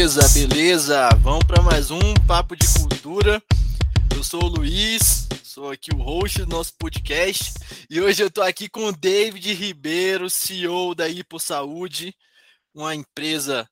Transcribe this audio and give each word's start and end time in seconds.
Beleza, 0.00 0.26
beleza. 0.30 1.08
Vamos 1.20 1.44
para 1.44 1.60
mais 1.60 1.90
um 1.90 2.14
papo 2.26 2.56
de 2.56 2.66
cultura. 2.72 3.42
Eu 4.16 4.24
sou 4.24 4.44
o 4.44 4.48
Luiz, 4.48 5.28
sou 5.44 5.70
aqui 5.70 5.94
o 5.94 5.98
host 5.98 6.38
do 6.38 6.46
nosso 6.46 6.72
podcast 6.78 7.52
e 7.90 8.00
hoje 8.00 8.22
eu 8.22 8.28
estou 8.28 8.42
aqui 8.42 8.66
com 8.66 8.86
o 8.86 8.96
David 8.96 9.52
Ribeiro, 9.52 10.30
CEO 10.30 10.94
da 10.94 11.06
Ipo 11.06 11.38
Saúde, 11.38 12.16
uma 12.74 12.94
empresa 12.94 13.68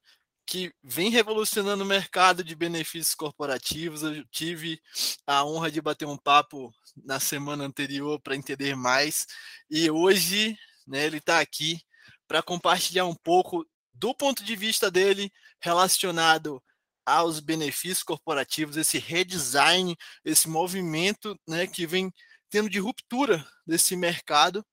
que 0.47 0.71
vem 0.85 1.09
revolucionando 1.09 1.83
o 1.83 1.87
mercado 1.87 2.45
de 2.45 2.55
benefícios 2.55 3.15
corporativos. 3.15 4.03
Eu 4.03 4.23
tive 4.31 4.79
a 5.27 5.43
honra 5.47 5.71
de 5.71 5.81
bater 5.81 6.07
um 6.07 6.19
papo 6.19 6.71
na 6.95 7.19
semana 7.19 7.65
anterior 7.65 8.21
para 8.21 8.37
entender 8.37 8.77
mais 8.77 9.27
e 9.71 9.91
hoje 9.91 10.55
né, 10.87 11.07
ele 11.07 11.17
está 11.17 11.41
aqui 11.41 11.81
para 12.29 12.43
compartilhar 12.43 13.07
um 13.07 13.15
pouco 13.15 13.67
do 13.95 14.15
ponto 14.15 14.45
de 14.45 14.55
vista 14.55 14.91
dele 14.91 15.33
relacionado 15.61 16.63
aos 17.05 17.41
benefícios 17.41 18.03
corporativos, 18.03 18.77
esse 18.77 18.99
redesign, 18.99 19.97
esse 20.25 20.49
movimento 20.49 21.39
né, 21.49 21.67
que 21.67 21.87
vem 21.87 22.13
tendo 22.51 22.69
de 22.69 22.79
ruptura 22.79 23.47
desse 23.67 23.97
mercado. 23.97 24.65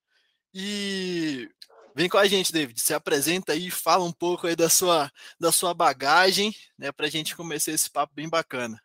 E 0.54 1.50
vem 1.96 2.10
com 2.10 2.18
a 2.18 2.28
gente, 2.28 2.52
David, 2.52 2.80
se 2.80 2.94
apresenta 2.94 3.54
aí, 3.54 3.72
fala 3.72 4.04
um 4.04 4.12
pouco 4.12 4.48
aí 4.48 4.56
da 4.56 4.70
sua, 4.70 5.12
da 5.40 5.52
sua 5.52 5.74
bagagem, 5.74 6.54
né, 6.78 6.92
para 6.92 7.08
a 7.08 7.10
gente 7.10 7.36
começar 7.36 7.72
esse 7.72 7.90
papo 7.90 8.14
bem 8.14 8.30
bacana. 8.30 8.82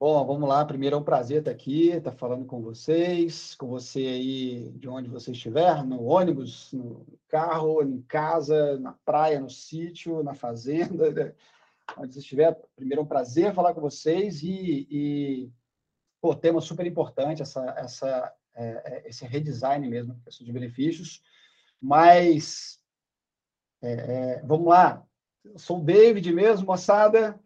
Bom, 0.00 0.24
vamos 0.24 0.48
lá. 0.48 0.64
Primeiro 0.64 0.94
é 0.94 0.98
um 1.00 1.02
prazer 1.02 1.40
estar 1.40 1.50
aqui, 1.50 1.88
estar 1.88 2.12
falando 2.12 2.44
com 2.44 2.62
vocês, 2.62 3.56
com 3.56 3.66
você 3.66 3.98
aí 3.98 4.70
de 4.78 4.88
onde 4.88 5.08
você 5.08 5.32
estiver, 5.32 5.84
no 5.84 6.04
ônibus, 6.04 6.72
no 6.72 7.04
carro, 7.26 7.82
em 7.82 8.00
casa, 8.02 8.78
na 8.78 8.92
praia, 9.04 9.40
no 9.40 9.50
sítio, 9.50 10.22
na 10.22 10.34
fazenda, 10.34 11.10
né? 11.10 11.34
onde 11.96 12.14
você 12.14 12.20
estiver. 12.20 12.54
Primeiro 12.76 13.02
é 13.02 13.04
um 13.04 13.08
prazer 13.08 13.52
falar 13.52 13.74
com 13.74 13.80
vocês 13.80 14.40
e, 14.44 14.86
e 14.88 15.52
pô, 16.20 16.32
tema 16.32 16.60
super 16.60 16.86
importante 16.86 17.42
essa, 17.42 17.64
essa, 17.76 18.32
é, 18.54 18.66
é 18.66 19.08
esse 19.08 19.26
redesign 19.26 19.88
mesmo, 19.88 20.20
questão 20.24 20.46
de 20.46 20.52
benefícios. 20.52 21.24
Mas 21.82 22.80
é, 23.82 23.92
é, 23.92 24.42
vamos 24.44 24.68
lá. 24.68 25.04
Eu 25.44 25.58
sou 25.58 25.80
o 25.80 25.84
David 25.84 26.32
mesmo, 26.32 26.68
moçada 26.68 27.36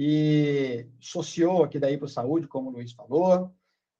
e 0.00 0.86
sociou 1.00 1.64
aqui 1.64 1.76
da 1.76 1.88
para 1.98 2.06
Saúde, 2.06 2.46
como 2.46 2.70
o 2.70 2.72
Luiz 2.72 2.92
falou. 2.92 3.52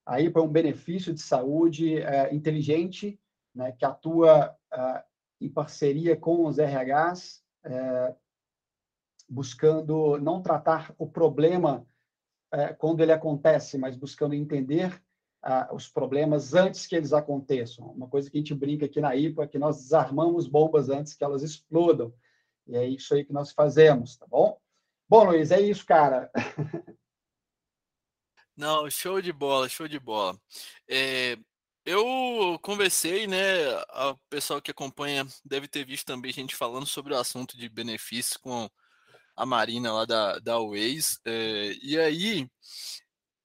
A 0.07 0.21
IPA 0.21 0.39
é 0.39 0.43
um 0.45 0.49
benefício 0.49 1.13
de 1.13 1.21
saúde 1.21 2.01
é, 2.01 2.33
inteligente, 2.33 3.21
né, 3.53 3.73
que 3.73 3.85
atua 3.85 4.57
é, 4.73 5.05
em 5.41 5.49
parceria 5.49 6.17
com 6.17 6.47
os 6.47 6.59
RHs, 6.59 7.43
é, 7.65 8.15
buscando 9.29 10.21
não 10.21 10.41
tratar 10.41 10.95
o 10.99 11.05
problema 11.05 11.85
é, 12.53 12.73
quando 12.73 13.01
ele 13.01 13.11
acontece, 13.11 13.77
mas 13.77 13.97
buscando 13.97 14.35
entender 14.35 15.03
é, 15.45 15.75
os 15.75 15.89
problemas 15.89 16.55
antes 16.55 16.87
que 16.87 16.95
eles 16.95 17.13
aconteçam. 17.13 17.91
Uma 17.91 18.07
coisa 18.07 18.31
que 18.31 18.39
a 18.39 18.41
gente 18.41 18.55
brinca 18.55 18.87
aqui 18.87 19.01
na 19.01 19.17
IPA 19.17 19.43
é 19.43 19.49
que 19.49 19.59
nós 19.59 19.79
desarmamos 19.79 20.47
bombas 20.47 20.91
antes 20.91 21.15
que 21.15 21.25
elas 21.25 21.43
explodam. 21.43 22.15
E 22.69 22.77
é 22.77 22.87
isso 22.87 23.13
aí 23.15 23.25
que 23.25 23.33
nós 23.33 23.51
fazemos, 23.51 24.17
tá 24.17 24.29
bom? 24.29 24.61
Bom, 25.09 25.25
Luiz, 25.25 25.51
é 25.51 25.61
isso, 25.61 25.87
cara. 25.87 26.31
Não, 28.57 28.91
show 28.91 29.23
de 29.23 29.33
bola, 29.33 29.69
show 29.69 29.87
de 29.87 29.99
bola. 29.99 30.39
É, 30.89 31.39
eu 31.85 32.59
conversei, 32.61 33.27
né? 33.27 33.73
O 34.11 34.19
pessoal 34.29 34.61
que 34.61 34.71
acompanha 34.71 35.27
deve 35.45 35.69
ter 35.69 35.85
visto 35.87 36.07
também 36.07 36.33
gente 36.33 36.55
falando 36.55 36.87
sobre 36.87 37.15
o 37.15 37.17
assunto 37.17 37.57
de 37.57 37.69
benefícios 37.69 38.37
com 38.37 38.69
a 39.37 39.47
Marina 39.47 39.93
lá 39.93 40.05
da, 40.05 40.39
da 40.41 40.59
Waze. 40.59 41.19
É, 41.25 41.73
e 41.83 41.99
aí 41.99 42.51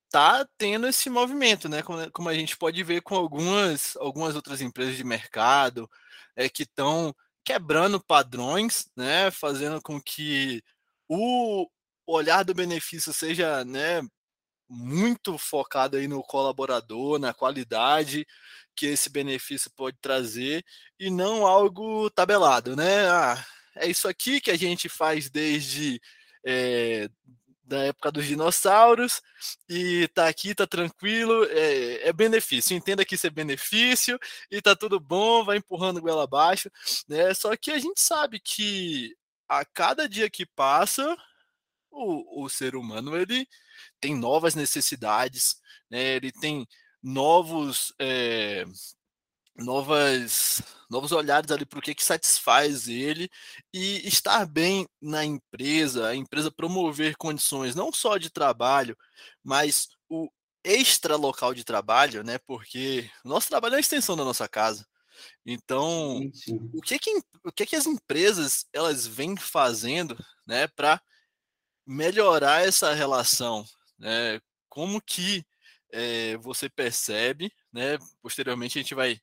tá 0.10 0.46
tendo 0.58 0.88
esse 0.88 1.10
movimento, 1.10 1.70
né? 1.70 1.82
Como, 1.82 2.12
como, 2.12 2.30
a 2.30 2.34
gente 2.34 2.58
pode 2.58 2.84
ver 2.84 3.02
com 3.02 3.16
algumas, 3.16 3.96
algumas 3.98 4.36
outras 4.36 4.62
empresas 4.62 4.98
de 4.98 5.04
mercado 5.04 5.90
é, 6.36 6.50
que 6.50 6.64
estão 6.64 7.16
quebrando 7.46 8.04
padrões, 8.04 8.90
né? 8.98 9.32
Fazendo 9.32 9.82
com 9.82 10.02
que 10.02 10.62
o 11.16 11.68
olhar 12.06 12.44
do 12.44 12.54
benefício 12.54 13.14
seja 13.14 13.64
né, 13.66 14.02
muito 14.70 15.38
focado 15.38 15.98
aí 15.98 16.08
no 16.08 16.22
colaborador, 16.24 17.20
na 17.20 17.34
qualidade 17.34 18.26
que 18.76 18.88
esse 18.88 19.10
benefício 19.10 19.72
pode 19.76 19.98
trazer 20.02 20.66
e 21.00 21.10
não 21.10 21.46
algo 21.46 22.10
tabelado, 22.10 22.76
né? 22.76 23.08
Ah, 23.10 23.46
é 23.76 23.88
isso 23.88 24.08
aqui 24.08 24.42
que 24.42 24.52
a 24.52 24.58
gente 24.58 24.90
faz 24.90 25.30
desde 25.30 26.02
é, 26.46 27.08
da 27.64 27.84
época 27.86 28.12
dos 28.12 28.26
dinossauros 28.26 29.22
e 29.70 30.08
tá 30.10 30.28
aqui, 30.28 30.54
tá 30.54 30.68
tranquilo, 30.68 31.46
é, 31.46 32.08
é, 32.10 32.14
benefício. 32.14 32.76
Entenda 32.76 33.06
que 33.06 33.16
isso 33.16 33.28
é 33.28 33.30
benefício 33.30 34.20
e 34.52 34.62
tá 34.62 34.76
tudo 34.76 35.00
bom, 35.00 35.44
vai 35.46 35.58
empurrando 35.58 36.02
goela 36.02 36.24
abaixo, 36.24 36.70
né? 37.08 37.34
Só 37.34 37.56
que 37.56 37.72
a 37.72 37.80
gente 37.80 38.02
sabe 38.02 38.40
que 38.40 39.16
a 39.48 39.66
cada 39.66 40.08
dia 40.08 40.30
que 40.30 40.46
passa, 40.46 41.16
o, 41.92 42.44
o 42.44 42.50
ser 42.50 42.76
humano 42.76 43.16
ele 43.16 43.48
tem 44.00 44.16
novas 44.16 44.56
necessidades, 44.56 45.58
né? 45.90 46.16
ele 46.16 46.32
tem 46.32 46.68
novos, 47.02 47.94
é, 48.00 48.66
novas, 49.56 50.62
novos 50.90 51.12
olhares 51.12 51.52
ali 51.52 51.66
para 51.66 51.80
o 51.80 51.82
que, 51.82 51.94
que 51.94 52.04
satisfaz 52.04 52.88
ele 52.88 53.30
e 53.74 54.08
estar 54.08 54.46
bem 54.46 54.88
na 55.02 55.24
empresa, 55.24 56.08
a 56.08 56.16
empresa 56.16 56.52
promover 56.52 57.16
condições 57.18 57.76
não 57.76 57.92
só 57.92 58.18
de 58.18 58.30
trabalho, 58.30 58.98
mas 59.44 59.90
o 60.10 60.30
extra 60.64 61.16
local 61.16 61.54
de 61.54 61.64
trabalho, 61.64 62.24
né? 62.24 62.38
Porque 62.40 63.10
nosso 63.24 63.50
trabalho 63.50 63.76
é 63.76 63.78
a 63.78 63.82
extensão 63.82 64.16
da 64.16 64.24
nossa 64.24 64.48
casa. 64.48 64.88
Então, 65.46 66.20
sim, 66.34 66.34
sim. 66.34 66.72
o 66.74 66.82
que 66.82 67.00
que, 67.00 67.22
o 67.44 67.52
que 67.52 67.66
que 67.66 67.76
as 67.76 67.86
empresas 67.86 68.66
elas 68.74 69.06
vêm 69.06 69.36
fazendo, 69.36 70.18
né, 70.48 70.68
para 70.68 71.02
melhorar 71.86 72.66
essa 72.66 72.94
relação, 72.94 73.66
né? 74.00 74.40
Como 74.70 75.02
que 75.02 75.46
é, 75.92 76.38
você 76.38 76.70
percebe, 76.70 77.52
né? 77.72 77.98
Posteriormente 78.22 78.80
a 78.80 78.82
gente 78.82 78.96
vai 78.96 79.20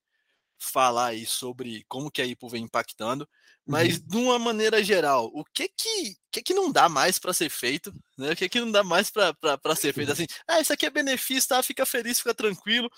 falar 0.58 1.06
aí 1.08 1.26
sobre 1.26 1.84
como 1.88 2.10
que 2.10 2.20
a 2.20 2.26
IPO 2.26 2.48
vem 2.48 2.64
impactando, 2.64 3.28
mas 3.66 3.96
uhum. 3.96 4.06
de 4.06 4.16
uma 4.16 4.38
maneira 4.38 4.82
geral, 4.84 5.30
o 5.32 5.44
que 5.44 5.68
que, 5.68 6.16
que, 6.30 6.42
que 6.42 6.54
não 6.54 6.70
dá 6.70 6.88
mais 6.88 7.18
para 7.18 7.32
ser 7.32 7.48
feito, 7.48 7.92
né? 8.16 8.32
O 8.32 8.36
que 8.36 8.48
que 8.48 8.60
não 8.60 8.70
dá 8.70 8.84
mais 8.84 9.10
para 9.10 9.76
ser 9.76 9.94
feito 9.94 10.12
assim? 10.12 10.26
Ah, 10.46 10.60
isso 10.60 10.72
aqui 10.72 10.86
é 10.86 10.90
benefício, 10.90 11.48
tá? 11.48 11.62
Fica 11.62 11.86
feliz, 11.86 12.18
fica 12.18 12.34
tranquilo. 12.34 12.90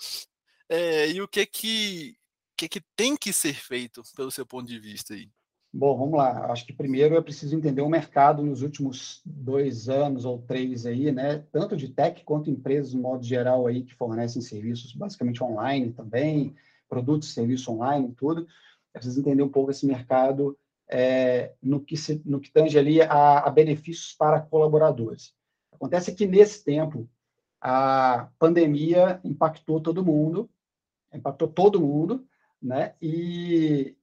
É, 0.69 1.09
e 1.09 1.21
o 1.21 1.27
que 1.27 1.45
que 1.45 2.17
que, 2.55 2.69
que 2.69 2.81
tem 2.95 3.15
que 3.15 3.33
ser 3.33 3.53
feito 3.53 4.01
pelo 4.15 4.31
seu 4.31 4.45
ponto 4.45 4.67
de 4.67 4.79
vista 4.79 5.13
aí? 5.13 5.29
Bom, 5.75 5.97
vamos 5.97 6.15
lá. 6.15 6.51
Acho 6.51 6.67
que 6.67 6.73
primeiro 6.73 7.15
é 7.15 7.21
preciso 7.21 7.55
entender 7.55 7.81
o 7.81 7.89
mercado 7.89 8.43
nos 8.43 8.61
últimos 8.61 9.21
dois 9.25 9.89
anos 9.89 10.23
ou 10.23 10.39
três 10.39 10.85
aí, 10.85 11.11
né? 11.11 11.39
Tanto 11.51 11.75
de 11.75 11.89
tech 11.89 12.23
quanto 12.23 12.51
empresas, 12.51 12.93
no 12.93 13.01
modo 13.01 13.23
geral, 13.23 13.65
aí, 13.65 13.81
que 13.83 13.95
fornecem 13.95 14.39
serviços 14.39 14.93
basicamente 14.93 15.43
online 15.43 15.91
também, 15.91 16.55
produtos 16.87 17.29
e 17.29 17.33
serviços 17.33 17.67
online, 17.67 18.13
tudo. 18.15 18.47
É 18.93 18.99
preciso 18.99 19.19
entender 19.19 19.41
um 19.41 19.49
pouco 19.49 19.71
esse 19.71 19.87
mercado 19.87 20.55
é, 20.87 21.53
no, 21.59 21.79
que 21.79 21.97
se, 21.97 22.21
no 22.23 22.39
que 22.39 22.51
tange 22.51 22.77
ali 22.77 23.01
a, 23.01 23.39
a 23.39 23.49
benefícios 23.49 24.13
para 24.13 24.41
colaboradores. 24.41 25.33
Acontece 25.71 26.13
que 26.13 26.27
nesse 26.27 26.63
tempo 26.63 27.09
a 27.59 28.29
pandemia 28.37 29.19
impactou 29.23 29.81
todo 29.81 30.05
mundo, 30.05 30.47
impactou 31.11 31.47
todo 31.47 31.81
mundo, 31.81 32.27
né? 32.63 32.93
E 33.01 33.95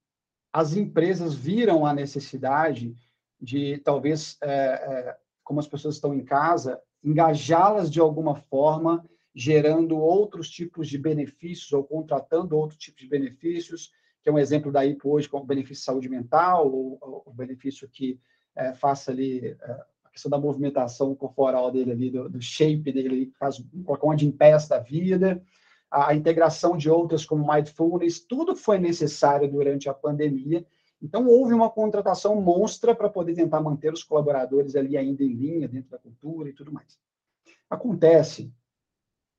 as 0.52 0.76
empresas 0.76 1.34
viram 1.34 1.86
a 1.86 1.94
necessidade 1.94 2.94
de, 3.40 3.78
talvez, 3.78 4.36
é, 4.42 4.50
é, 4.52 5.16
como 5.42 5.60
as 5.60 5.66
pessoas 5.66 5.94
estão 5.94 6.14
em 6.14 6.22
casa, 6.22 6.80
engajá-las 7.02 7.90
de 7.90 7.98
alguma 8.00 8.34
forma, 8.34 9.04
gerando 9.34 9.96
outros 9.96 10.50
tipos 10.50 10.88
de 10.88 10.98
benefícios 10.98 11.72
ou 11.72 11.84
contratando 11.84 12.56
outros 12.56 12.78
tipos 12.78 13.00
de 13.00 13.08
benefícios, 13.08 13.90
que 14.22 14.28
é 14.28 14.32
um 14.32 14.38
exemplo 14.38 14.70
daí 14.70 14.98
hoje 15.02 15.28
como 15.28 15.46
benefício 15.46 15.80
de 15.80 15.84
saúde 15.84 16.08
mental, 16.08 16.70
ou 16.70 17.22
o 17.24 17.32
benefício 17.32 17.88
que 17.88 18.20
é, 18.54 18.74
faça 18.74 19.10
ali 19.10 19.46
é, 19.46 19.84
a 20.04 20.10
questão 20.10 20.30
da 20.30 20.38
movimentação 20.38 21.14
corporal 21.14 21.70
dele 21.70 21.92
ali, 21.92 22.10
do, 22.10 22.28
do 22.28 22.42
shape 22.42 22.92
dele, 22.92 23.32
faz 23.38 23.62
colocar 23.84 24.08
um 24.08 24.18
Gympass 24.18 24.68
da 24.68 24.78
vida, 24.78 25.42
a 25.90 26.14
integração 26.14 26.76
de 26.76 26.88
outras 26.88 27.24
como 27.24 27.52
Mindfulness, 27.52 28.20
tudo 28.20 28.54
foi 28.54 28.78
necessário 28.78 29.50
durante 29.50 29.88
a 29.88 29.94
pandemia. 29.94 30.64
Então, 31.02 31.26
houve 31.26 31.52
uma 31.52 31.70
contratação 31.70 32.40
monstra 32.40 32.94
para 32.94 33.08
poder 33.08 33.34
tentar 33.34 33.60
manter 33.60 33.92
os 33.92 34.04
colaboradores 34.04 34.76
ali 34.76 34.96
ainda 34.96 35.24
em 35.24 35.32
linha, 35.32 35.66
dentro 35.66 35.90
da 35.90 35.98
cultura 35.98 36.48
e 36.48 36.52
tudo 36.52 36.72
mais. 36.72 36.98
Acontece 37.68 38.52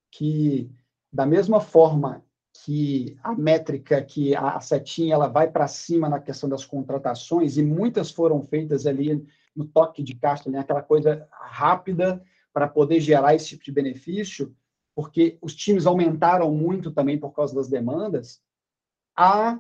que, 0.09 0.69
da 1.12 1.25
mesma 1.25 1.62
forma 1.62 2.24
que 2.65 3.18
a 3.24 3.33
métrica, 3.33 4.01
que 4.03 4.36
a 4.36 4.59
setinha 4.59 5.13
ela 5.13 5.27
vai 5.27 5.50
para 5.50 5.68
cima 5.68 6.09
na 6.09 6.19
questão 6.19 6.50
das 6.50 6.65
contratações, 6.65 7.57
e 7.57 7.63
muitas 7.63 8.12
foram 8.12 8.42
feitas 8.44 8.86
ali 8.86 9.25
no 9.56 9.65
toque 9.65 10.03
de 10.03 10.15
caixa, 10.15 10.50
né? 10.50 10.59
aquela 10.59 10.81
coisa 10.81 11.27
rápida 11.31 12.21
para 12.53 12.68
poder 12.68 13.00
gerar 13.00 13.36
esse 13.36 13.50
tipo 13.50 13.63
de 13.63 13.71
benefício, 13.71 14.53
porque 14.95 15.38
os 15.41 15.55
times 15.55 15.85
aumentaram 15.85 16.51
muito 16.53 16.91
também 16.91 17.17
por 17.17 17.31
causa 17.31 17.55
das 17.55 17.67
demandas, 17.67 18.41
há, 19.15 19.59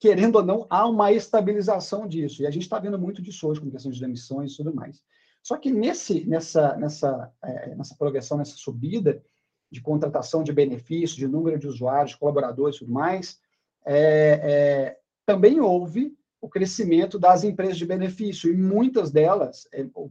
querendo 0.00 0.36
ou 0.36 0.44
não, 0.44 0.66
há 0.70 0.88
uma 0.88 1.12
estabilização 1.12 2.06
disso. 2.06 2.42
E 2.42 2.46
a 2.46 2.50
gente 2.50 2.62
está 2.62 2.78
vendo 2.78 2.98
muito 2.98 3.22
disso 3.22 3.46
hoje 3.46 3.60
com 3.60 3.70
questão 3.70 3.92
de 3.92 4.00
demissões 4.00 4.52
e 4.52 4.56
tudo 4.56 4.74
mais. 4.74 5.02
Só 5.42 5.56
que 5.56 5.70
nesse, 5.70 6.24
nessa, 6.24 6.76
nessa, 6.76 7.32
é, 7.42 7.74
nessa 7.74 7.96
progressão, 7.96 8.38
nessa 8.38 8.56
subida 8.56 9.22
de 9.70 9.80
contratação 9.80 10.42
de 10.42 10.52
benefícios, 10.52 11.16
de 11.16 11.26
número 11.26 11.58
de 11.58 11.66
usuários, 11.66 12.14
colaboradores 12.14 12.76
e 12.76 12.78
tudo 12.80 12.92
mais, 12.92 13.40
é, 13.84 14.40
é, 14.42 14.98
também 15.26 15.60
houve 15.60 16.16
o 16.40 16.48
crescimento 16.48 17.18
das 17.18 17.44
empresas 17.44 17.78
de 17.78 17.86
benefício, 17.86 18.52
e 18.52 18.56
muitas 18.56 19.10
delas, 19.10 19.68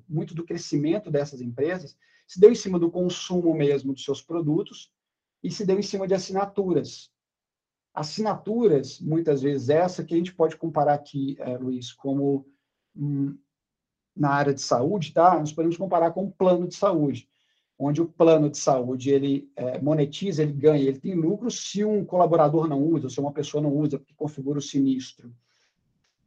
muito 0.08 0.34
do 0.34 0.46
crescimento 0.46 1.12
dessas 1.12 1.42
empresas, 1.42 1.96
se 2.32 2.40
deu 2.40 2.50
em 2.50 2.56
cima 2.56 2.80
do 2.80 2.90
consumo 2.90 3.54
mesmo 3.54 3.92
dos 3.92 4.06
seus 4.06 4.22
produtos 4.22 4.90
e 5.44 5.52
se 5.52 5.66
deu 5.66 5.78
em 5.78 5.82
cima 5.82 6.08
de 6.08 6.14
assinaturas. 6.14 7.12
Assinaturas, 7.94 9.02
muitas 9.02 9.42
vezes, 9.42 9.68
essa 9.68 10.02
que 10.02 10.14
a 10.14 10.18
gente 10.18 10.34
pode 10.34 10.56
comparar 10.56 10.94
aqui, 10.94 11.36
é, 11.40 11.58
Luiz, 11.58 11.92
como 11.92 12.48
hum, 12.96 13.38
na 14.16 14.30
área 14.30 14.54
de 14.54 14.62
saúde, 14.62 15.12
tá? 15.12 15.38
Nós 15.38 15.52
podemos 15.52 15.76
comparar 15.76 16.12
com 16.12 16.24
um 16.24 16.32
plano 16.32 16.70
de 16.70 16.74
saúde, 16.74 17.28
onde 17.78 18.02
o 18.02 18.08
plano 18.08 18.50
de 18.50 18.58
saúde 18.58 19.10
ele 19.10 19.52
é, 19.58 19.82
monetiza, 19.82 20.42
ele 20.42 20.54
ganha, 20.54 20.88
ele 20.88 21.02
tem 21.02 21.14
lucro 21.14 21.52
se 21.52 21.84
um 21.84 22.06
colaborador 22.06 22.66
não 22.66 22.82
usa, 22.82 23.10
se 23.10 23.20
uma 23.20 23.34
pessoa 23.34 23.62
não 23.62 23.76
usa, 23.76 24.00
porque 24.00 24.14
configura 24.16 24.58
o 24.58 24.62
sinistro. 24.62 25.36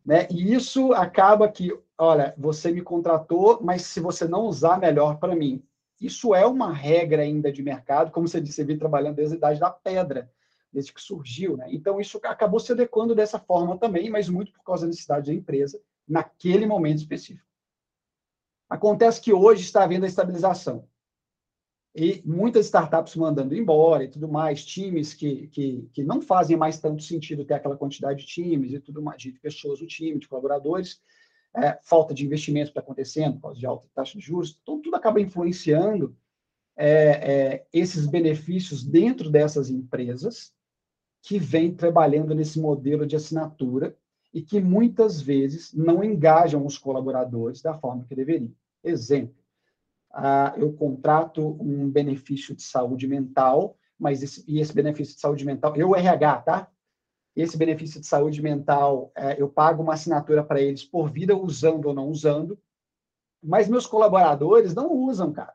Né? 0.04 0.28
E 0.30 0.52
isso 0.52 0.92
acaba 0.92 1.48
que, 1.48 1.74
olha, 1.96 2.34
você 2.36 2.70
me 2.70 2.82
contratou, 2.82 3.58
mas 3.62 3.86
se 3.86 4.00
você 4.00 4.28
não 4.28 4.42
usar, 4.42 4.78
melhor 4.78 5.18
para 5.18 5.34
mim. 5.34 5.64
Isso 6.04 6.34
é 6.34 6.44
uma 6.44 6.70
regra 6.70 7.22
ainda 7.22 7.50
de 7.50 7.62
mercado, 7.62 8.10
como 8.10 8.28
você 8.28 8.38
disse, 8.38 8.56
você 8.56 8.64
vem 8.64 8.76
trabalhando 8.76 9.16
desde 9.16 9.36
a 9.36 9.38
idade 9.38 9.58
da 9.58 9.70
pedra, 9.70 10.30
desde 10.70 10.92
que 10.92 11.00
surgiu. 11.00 11.56
Né? 11.56 11.68
Então, 11.70 11.98
isso 11.98 12.20
acabou 12.24 12.60
se 12.60 12.72
adequando 12.72 13.14
dessa 13.14 13.38
forma 13.38 13.78
também, 13.78 14.10
mas 14.10 14.28
muito 14.28 14.52
por 14.52 14.62
causa 14.62 14.82
da 14.82 14.88
necessidade 14.88 15.28
da 15.28 15.32
empresa, 15.32 15.80
naquele 16.06 16.66
momento 16.66 16.98
específico. 16.98 17.48
Acontece 18.68 19.18
que 19.18 19.32
hoje 19.32 19.62
está 19.62 19.82
havendo 19.82 20.04
a 20.04 20.08
estabilização. 20.08 20.86
E 21.94 22.22
muitas 22.26 22.66
startups 22.66 23.16
mandando 23.16 23.54
embora 23.54 24.04
e 24.04 24.08
tudo 24.08 24.28
mais, 24.28 24.62
times 24.62 25.14
que, 25.14 25.46
que, 25.46 25.88
que 25.90 26.04
não 26.04 26.20
fazem 26.20 26.54
mais 26.54 26.78
tanto 26.78 27.02
sentido 27.02 27.46
ter 27.46 27.54
aquela 27.54 27.78
quantidade 27.78 28.20
de 28.20 28.26
times 28.26 28.74
e 28.74 28.80
tudo 28.80 29.00
mais, 29.00 29.22
de 29.22 29.32
pessoas 29.32 29.80
no 29.80 29.86
time, 29.86 30.18
de 30.18 30.28
colaboradores, 30.28 31.00
é, 31.56 31.78
falta 31.82 32.12
de 32.12 32.24
investimento 32.24 32.70
está 32.70 32.80
acontecendo 32.80 33.34
por 33.34 33.42
causa 33.42 33.60
de 33.60 33.66
alta 33.66 33.88
taxa 33.94 34.18
de 34.18 34.24
juros, 34.24 34.58
então 34.62 34.80
tudo 34.80 34.96
acaba 34.96 35.20
influenciando 35.20 36.16
é, 36.76 36.88
é, 36.88 37.66
esses 37.72 38.06
benefícios 38.06 38.84
dentro 38.84 39.30
dessas 39.30 39.70
empresas 39.70 40.52
que 41.22 41.38
vêm 41.38 41.74
trabalhando 41.74 42.34
nesse 42.34 42.60
modelo 42.60 43.06
de 43.06 43.16
assinatura 43.16 43.96
e 44.32 44.42
que 44.42 44.60
muitas 44.60 45.20
vezes 45.20 45.72
não 45.72 46.02
engajam 46.02 46.66
os 46.66 46.76
colaboradores 46.76 47.62
da 47.62 47.72
forma 47.72 48.04
que 48.04 48.16
deveriam. 48.16 48.52
Exemplo, 48.82 49.36
ah, 50.10 50.52
eu 50.56 50.72
contrato 50.72 51.56
um 51.60 51.88
benefício 51.88 52.54
de 52.54 52.62
saúde 52.62 53.06
mental, 53.06 53.76
mas 53.98 54.22
esse, 54.22 54.44
e 54.46 54.60
esse 54.60 54.74
benefício 54.74 55.14
de 55.14 55.20
saúde 55.20 55.44
mental, 55.44 55.74
eu 55.76 55.94
RH, 55.94 56.42
tá? 56.42 56.70
Esse 57.36 57.56
benefício 57.56 58.00
de 58.00 58.06
saúde 58.06 58.40
mental, 58.40 59.10
é, 59.14 59.40
eu 59.40 59.48
pago 59.48 59.82
uma 59.82 59.94
assinatura 59.94 60.44
para 60.44 60.60
eles 60.60 60.84
por 60.84 61.10
vida, 61.10 61.36
usando 61.36 61.86
ou 61.86 61.94
não 61.94 62.08
usando, 62.08 62.58
mas 63.42 63.68
meus 63.68 63.86
colaboradores 63.86 64.74
não 64.74 64.92
usam, 64.92 65.32
cara. 65.32 65.54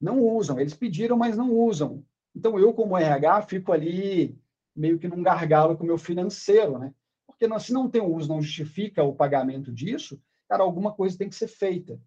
Não 0.00 0.20
usam. 0.20 0.58
Eles 0.58 0.74
pediram, 0.74 1.16
mas 1.16 1.36
não 1.36 1.52
usam. 1.52 2.04
Então, 2.34 2.58
eu, 2.58 2.74
como 2.74 2.98
RH, 2.98 3.42
fico 3.42 3.72
ali 3.72 4.36
meio 4.74 4.98
que 4.98 5.06
num 5.06 5.22
gargalo 5.22 5.76
com 5.76 5.84
o 5.84 5.86
meu 5.86 5.96
financeiro, 5.96 6.78
né? 6.78 6.92
Porque 7.26 7.48
se 7.60 7.72
não 7.72 7.88
tem 7.88 8.02
uso, 8.02 8.28
não 8.28 8.42
justifica 8.42 9.02
o 9.02 9.14
pagamento 9.14 9.72
disso, 9.72 10.20
cara, 10.48 10.62
alguma 10.62 10.92
coisa 10.92 11.16
tem 11.16 11.28
que 11.28 11.34
ser 11.34 11.48
feita. 11.48 12.00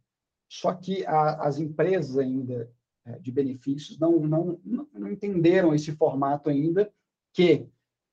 Só 0.50 0.74
que 0.74 1.06
a, 1.06 1.48
as 1.48 1.58
empresas 1.60 2.18
ainda 2.18 2.70
é, 3.06 3.18
de 3.20 3.32
benefícios 3.32 3.98
não, 3.98 4.20
não, 4.20 4.60
não 4.94 5.08
entenderam 5.10 5.74
esse 5.74 5.92
formato 5.94 6.50
ainda, 6.50 6.92
que 7.34 7.68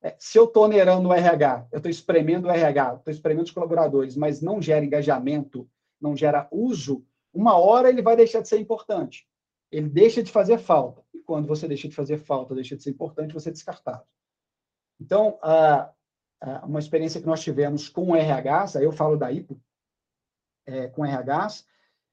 é, 0.05 0.15
se 0.19 0.39
eu 0.39 0.45
estou 0.45 0.65
onerando 0.65 1.09
o 1.09 1.15
RH, 1.15 1.69
eu 1.73 1.79
estou 1.79 1.91
espremendo 1.91 2.47
o 2.47 2.51
RH, 2.51 2.97
estou 2.97 3.11
espremendo 3.11 3.47
os 3.47 3.51
colaboradores, 3.51 4.15
mas 4.15 4.43
não 4.43 4.61
gera 4.61 4.85
engajamento, 4.85 5.67
não 5.99 6.15
gera 6.15 6.47
uso, 6.53 7.03
uma 7.33 7.57
hora 7.57 7.89
ele 7.89 8.03
vai 8.03 8.15
deixar 8.15 8.43
de 8.43 8.49
ser 8.49 8.61
importante. 8.61 9.27
Ele 9.73 9.89
deixa 9.89 10.23
de 10.23 10.31
fazer 10.31 10.59
falta. 10.59 11.03
E 11.15 11.21
quando 11.21 11.49
você 11.49 11.67
deixa 11.67 11.89
de 11.89 11.95
fazer 11.95 12.19
falta, 12.19 12.55
deixa 12.55 12.77
de 12.77 12.83
ser 12.83 12.91
importante, 12.91 13.33
você 13.33 13.49
é 13.49 13.53
descartado. 13.53 14.05
Então, 15.01 15.39
a, 15.43 15.91
a, 16.39 16.67
uma 16.67 16.81
experiência 16.81 17.19
que 17.19 17.27
nós 17.27 17.41
tivemos 17.41 17.89
com 17.89 18.11
o 18.11 18.17
RH, 18.17 18.77
aí 18.77 18.85
eu 18.85 18.93
falo 18.93 19.17
da 19.17 19.33
IPO, 19.33 19.59
é, 20.67 20.87
com 20.89 21.03
RHs, 21.03 21.67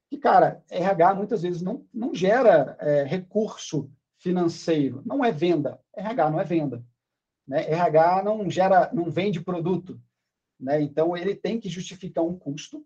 que, 0.09 0.17
cara, 0.17 0.63
RH 0.69 1.13
muitas 1.15 1.41
vezes 1.41 1.61
não, 1.61 1.85
não 1.93 2.15
gera 2.15 2.77
é, 2.79 3.03
recurso 3.03 3.91
financeiro, 4.17 5.01
não 5.05 5.25
é 5.25 5.31
venda. 5.31 5.77
RH 5.93 6.31
não 6.31 6.39
é 6.39 6.45
venda. 6.45 6.83
Né? 7.51 7.69
RH 7.69 8.23
não 8.23 8.49
gera, 8.49 8.89
não 8.93 9.11
vende 9.11 9.41
produto. 9.41 9.99
Né? 10.57 10.81
Então, 10.81 11.17
ele 11.17 11.35
tem 11.35 11.59
que 11.59 11.67
justificar 11.67 12.23
um 12.23 12.39
custo 12.39 12.85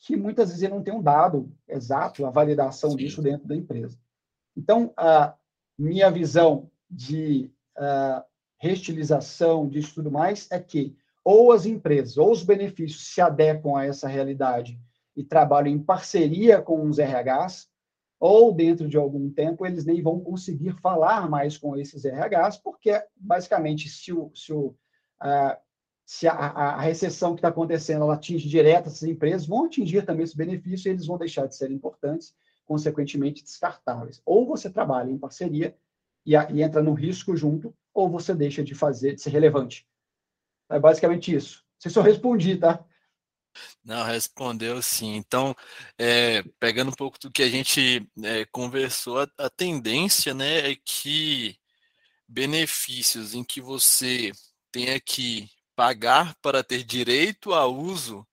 que 0.00 0.16
muitas 0.16 0.48
vezes 0.48 0.64
ele 0.64 0.74
não 0.74 0.82
tem 0.82 0.92
um 0.92 1.00
dado 1.00 1.56
exato, 1.68 2.26
a 2.26 2.30
validação 2.30 2.90
Sim. 2.90 2.96
disso 2.96 3.22
dentro 3.22 3.46
da 3.46 3.54
empresa. 3.54 3.96
Então, 4.56 4.92
a 4.96 5.36
minha 5.78 6.10
visão 6.10 6.68
de 6.90 7.48
uh, 7.78 8.20
reestilização 8.58 9.68
disso 9.68 9.94
tudo 9.94 10.10
mais 10.10 10.50
é 10.50 10.58
que 10.58 10.96
ou 11.24 11.52
as 11.52 11.64
empresas 11.64 12.18
ou 12.18 12.32
os 12.32 12.42
benefícios 12.42 13.14
se 13.14 13.20
adequam 13.20 13.76
a 13.76 13.86
essa 13.86 14.08
realidade 14.08 14.76
e 15.14 15.22
trabalham 15.22 15.72
em 15.72 15.78
parceria 15.78 16.60
com 16.60 16.84
os 16.84 16.98
RHs, 16.98 17.68
ou 18.26 18.54
dentro 18.54 18.88
de 18.88 18.96
algum 18.96 19.28
tempo 19.28 19.66
eles 19.66 19.84
nem 19.84 20.00
vão 20.00 20.18
conseguir 20.18 20.72
falar 20.80 21.28
mais 21.28 21.58
com 21.58 21.76
esses 21.76 22.06
RHs, 22.06 22.56
porque 22.56 23.04
basicamente 23.14 23.86
se, 23.86 24.14
o, 24.14 24.30
se, 24.34 24.50
o, 24.50 24.68
uh, 25.20 25.54
se 26.06 26.26
a, 26.26 26.32
a, 26.32 26.80
recessão 26.80 27.34
que 27.34 27.40
está 27.40 27.48
acontecendo 27.48 28.00
ela 28.00 28.14
atinge 28.14 28.48
direto 28.48 28.86
essas 28.86 29.02
empresas, 29.02 29.46
vão 29.46 29.66
atingir 29.66 30.06
também 30.06 30.24
esse 30.24 30.34
benefício 30.34 30.88
e 30.88 30.92
eles 30.92 31.04
vão 31.04 31.18
deixar 31.18 31.46
de 31.46 31.54
ser 31.54 31.70
importantes, 31.70 32.34
consequentemente 32.64 33.42
descartáveis. 33.42 34.22
Ou 34.24 34.46
você 34.46 34.70
trabalha 34.70 35.10
em 35.10 35.18
parceria 35.18 35.76
e, 36.24 36.34
a, 36.34 36.50
e 36.50 36.62
entra 36.62 36.82
no 36.82 36.94
risco 36.94 37.36
junto, 37.36 37.76
ou 37.92 38.08
você 38.08 38.34
deixa 38.34 38.64
de 38.64 38.74
fazer, 38.74 39.16
de 39.16 39.20
ser 39.20 39.28
relevante. 39.28 39.86
É 40.70 40.80
basicamente 40.80 41.34
isso. 41.34 41.62
Se 41.78 41.94
eu 41.94 42.02
respondi, 42.02 42.56
tá? 42.56 42.82
Não, 43.84 44.04
respondeu 44.04 44.82
sim. 44.82 45.14
Então, 45.16 45.54
é, 45.98 46.42
pegando 46.58 46.90
um 46.90 46.94
pouco 46.94 47.18
do 47.18 47.30
que 47.30 47.42
a 47.42 47.48
gente 47.48 48.08
é, 48.22 48.44
conversou, 48.46 49.20
a, 49.20 49.28
a, 49.38 49.50
tendência 49.50 50.34
né, 50.34 50.70
é 50.70 50.76
que 50.76 51.56
benefícios 52.28 53.34
em 53.34 53.44
que 53.44 53.60
você 53.60 54.32
tenha 54.72 55.00
que 55.00 55.48
pagar 55.76 56.34
para 56.42 56.62
ter 56.62 56.84
direito 56.84 57.52
a 57.52 57.66
uso 57.66 58.26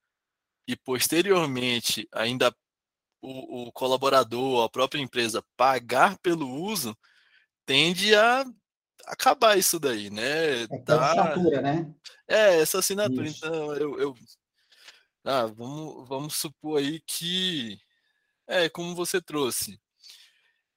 e 0.68 0.75
posteriormente 0.75 2.08
ainda 2.13 2.56
o, 3.22 3.68
o 3.68 3.72
colaborador, 3.72 4.63
a 4.63 4.70
própria 4.70 5.01
empresa 5.01 5.44
pagar 5.56 6.18
pelo 6.20 6.50
uso, 6.50 6.98
tende 7.66 8.16
a 8.16 8.46
acabar 9.06 9.58
isso 9.58 9.80
daí, 9.80 10.10
né? 10.10 10.63
É, 10.63 10.68
tá... 10.86 11.12
assinatura, 11.12 11.62
né? 11.62 11.94
É, 12.28 12.60
essa 12.60 12.80
assinatura. 12.80 13.28
Isso. 13.28 13.46
Então, 13.46 13.75
eu, 13.75 14.00
eu 14.00 14.16
ah, 15.24 15.46
vamos, 15.46 16.08
vamos 16.08 16.36
supor 16.36 16.80
aí 16.80 17.00
que 17.01 17.80
é 18.48 18.70
como 18.70 18.96
você 18.96 19.22
trouxe. 19.22 19.80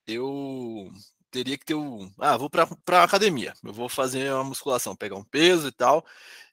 Eu 0.07 0.91
teria 1.31 1.59
que 1.59 1.65
ter 1.65 1.75
um. 1.75 2.13
Ah, 2.19 2.37
vou 2.37 2.51
para 2.51 2.69
a 3.01 3.05
academia. 3.05 3.55
Eu 3.65 3.73
vou 3.73 3.89
fazer 3.89 4.33
uma 4.33 4.45
musculação, 4.45 4.97
pegar 4.97 5.17
um 5.17 5.25
peso 5.25 5.69
e 5.69 5.73
tal. 5.73 6.05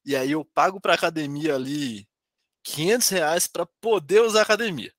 E 0.05 0.15
aí 0.15 0.31
eu 0.31 0.43
pago 0.45 0.81
para 0.81 0.93
academia 0.95 1.55
ali 1.55 2.07
500 2.63 3.10
reais 3.10 3.48
para 3.48 3.65
poder 3.81 4.21
usar 4.21 4.39
a 4.41 4.43
academia. 4.43 4.93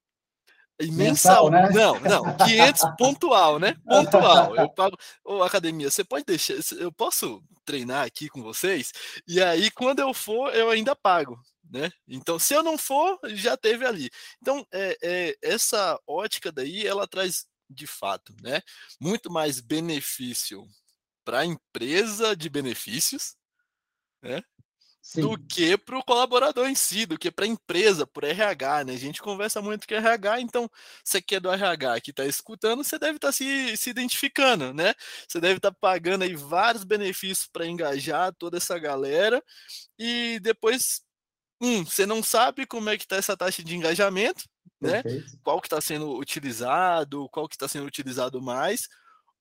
E 0.81 0.91
mensal, 0.91 1.51
né? 1.51 1.69
Não, 1.71 2.01
não, 2.01 2.37
500 2.37 2.83
pontual, 2.99 3.59
né? 3.59 3.77
Pontual. 3.85 4.57
Eu 4.57 4.69
pago. 4.69 4.97
Ô, 5.25 5.43
academia, 5.43 5.91
você 5.91 6.03
pode 6.03 6.25
deixar. 6.25 6.55
Eu 6.79 6.91
posso 6.91 7.43
treinar 7.65 8.05
aqui 8.05 8.29
com 8.29 8.43
vocês? 8.43 8.93
E 9.27 9.41
aí, 9.43 9.71
quando 9.71 10.01
eu 10.01 10.13
for, 10.13 10.53
eu 10.55 10.71
ainda 10.71 10.97
pago 10.97 11.39
né? 11.73 11.91
Então, 12.07 12.39
se 12.39 12.53
eu 12.55 12.63
não 12.63 12.77
for, 12.77 13.19
já 13.31 13.57
teve 13.57 13.87
ali. 13.87 14.11
Então, 14.41 14.67
é, 14.71 14.97
é, 15.03 15.37
essa 15.41 15.99
ótica 16.07 16.53
daí, 16.53 16.87
ela 16.87 17.09
traz 17.09 17.47
de 17.69 17.87
fato, 17.87 18.37
né? 18.43 18.61
Muito 19.01 19.31
mais 19.31 19.59
benefício 19.59 20.63
para 21.25 21.41
a 21.41 21.47
empresa 21.47 22.37
de 22.37 22.51
benefícios, 22.51 23.37
né? 24.21 24.43
Sim. 25.03 25.21
do 25.23 25.37
que 25.37 25.77
para 25.77 25.99
o 25.99 26.05
colaborador 26.05 26.69
em 26.69 26.77
si, 26.77 27.05
do 27.05 27.19
que 27.19 27.29
para 27.29 27.45
a 27.45 27.49
empresa, 27.49 28.07
por 28.07 28.23
RH, 28.23 28.85
né? 28.85 28.93
A 28.93 28.97
gente 28.97 29.21
conversa 29.21 29.61
muito 29.61 29.87
com 29.87 29.95
RH, 29.95 30.41
então 30.41 30.71
você 31.05 31.21
que 31.21 31.35
é 31.35 31.41
do 31.41 31.51
RH 31.51 32.01
que 32.01 32.11
está 32.13 32.25
escutando, 32.25 32.85
você 32.85 33.01
deve 33.01 33.17
estar 33.17 33.29
tá 33.29 33.33
se, 33.33 33.77
se 33.77 33.91
identificando, 33.91 34.73
né? 34.73 34.95
Você 35.27 35.41
deve 35.41 35.57
estar 35.57 35.73
tá 35.73 35.77
pagando 35.81 36.23
aí 36.23 36.37
vários 36.37 36.85
benefícios 36.85 37.49
para 37.53 37.67
engajar 37.67 38.33
toda 38.35 38.59
essa 38.59 38.79
galera 38.79 39.43
e 39.99 40.39
depois, 40.41 41.03
um, 41.61 41.85
você 41.85 42.07
não 42.07 42.23
sabe 42.23 42.65
como 42.65 42.89
é 42.89 42.97
que 42.97 43.03
está 43.03 43.17
essa 43.17 43.37
taxa 43.37 43.63
de 43.63 43.75
engajamento, 43.75 44.45
né? 44.81 45.03
Qual 45.43 45.61
que 45.61 45.67
está 45.67 45.81
sendo 45.81 46.17
utilizado, 46.17 47.29
qual 47.31 47.49
que 47.49 47.57
está 47.57 47.67
sendo 47.67 47.87
utilizado 47.87 48.41
mais, 48.41 48.89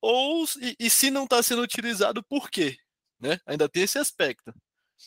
ou 0.02 0.44
e, 0.60 0.76
e 0.80 0.90
se 0.90 1.12
não 1.12 1.26
está 1.26 1.42
sendo 1.44 1.62
utilizado, 1.62 2.24
por 2.24 2.50
quê? 2.50 2.78
Né? 3.20 3.40
Ainda 3.46 3.70
tem 3.70 3.84
esse 3.84 4.00
aspecto. 4.00 4.52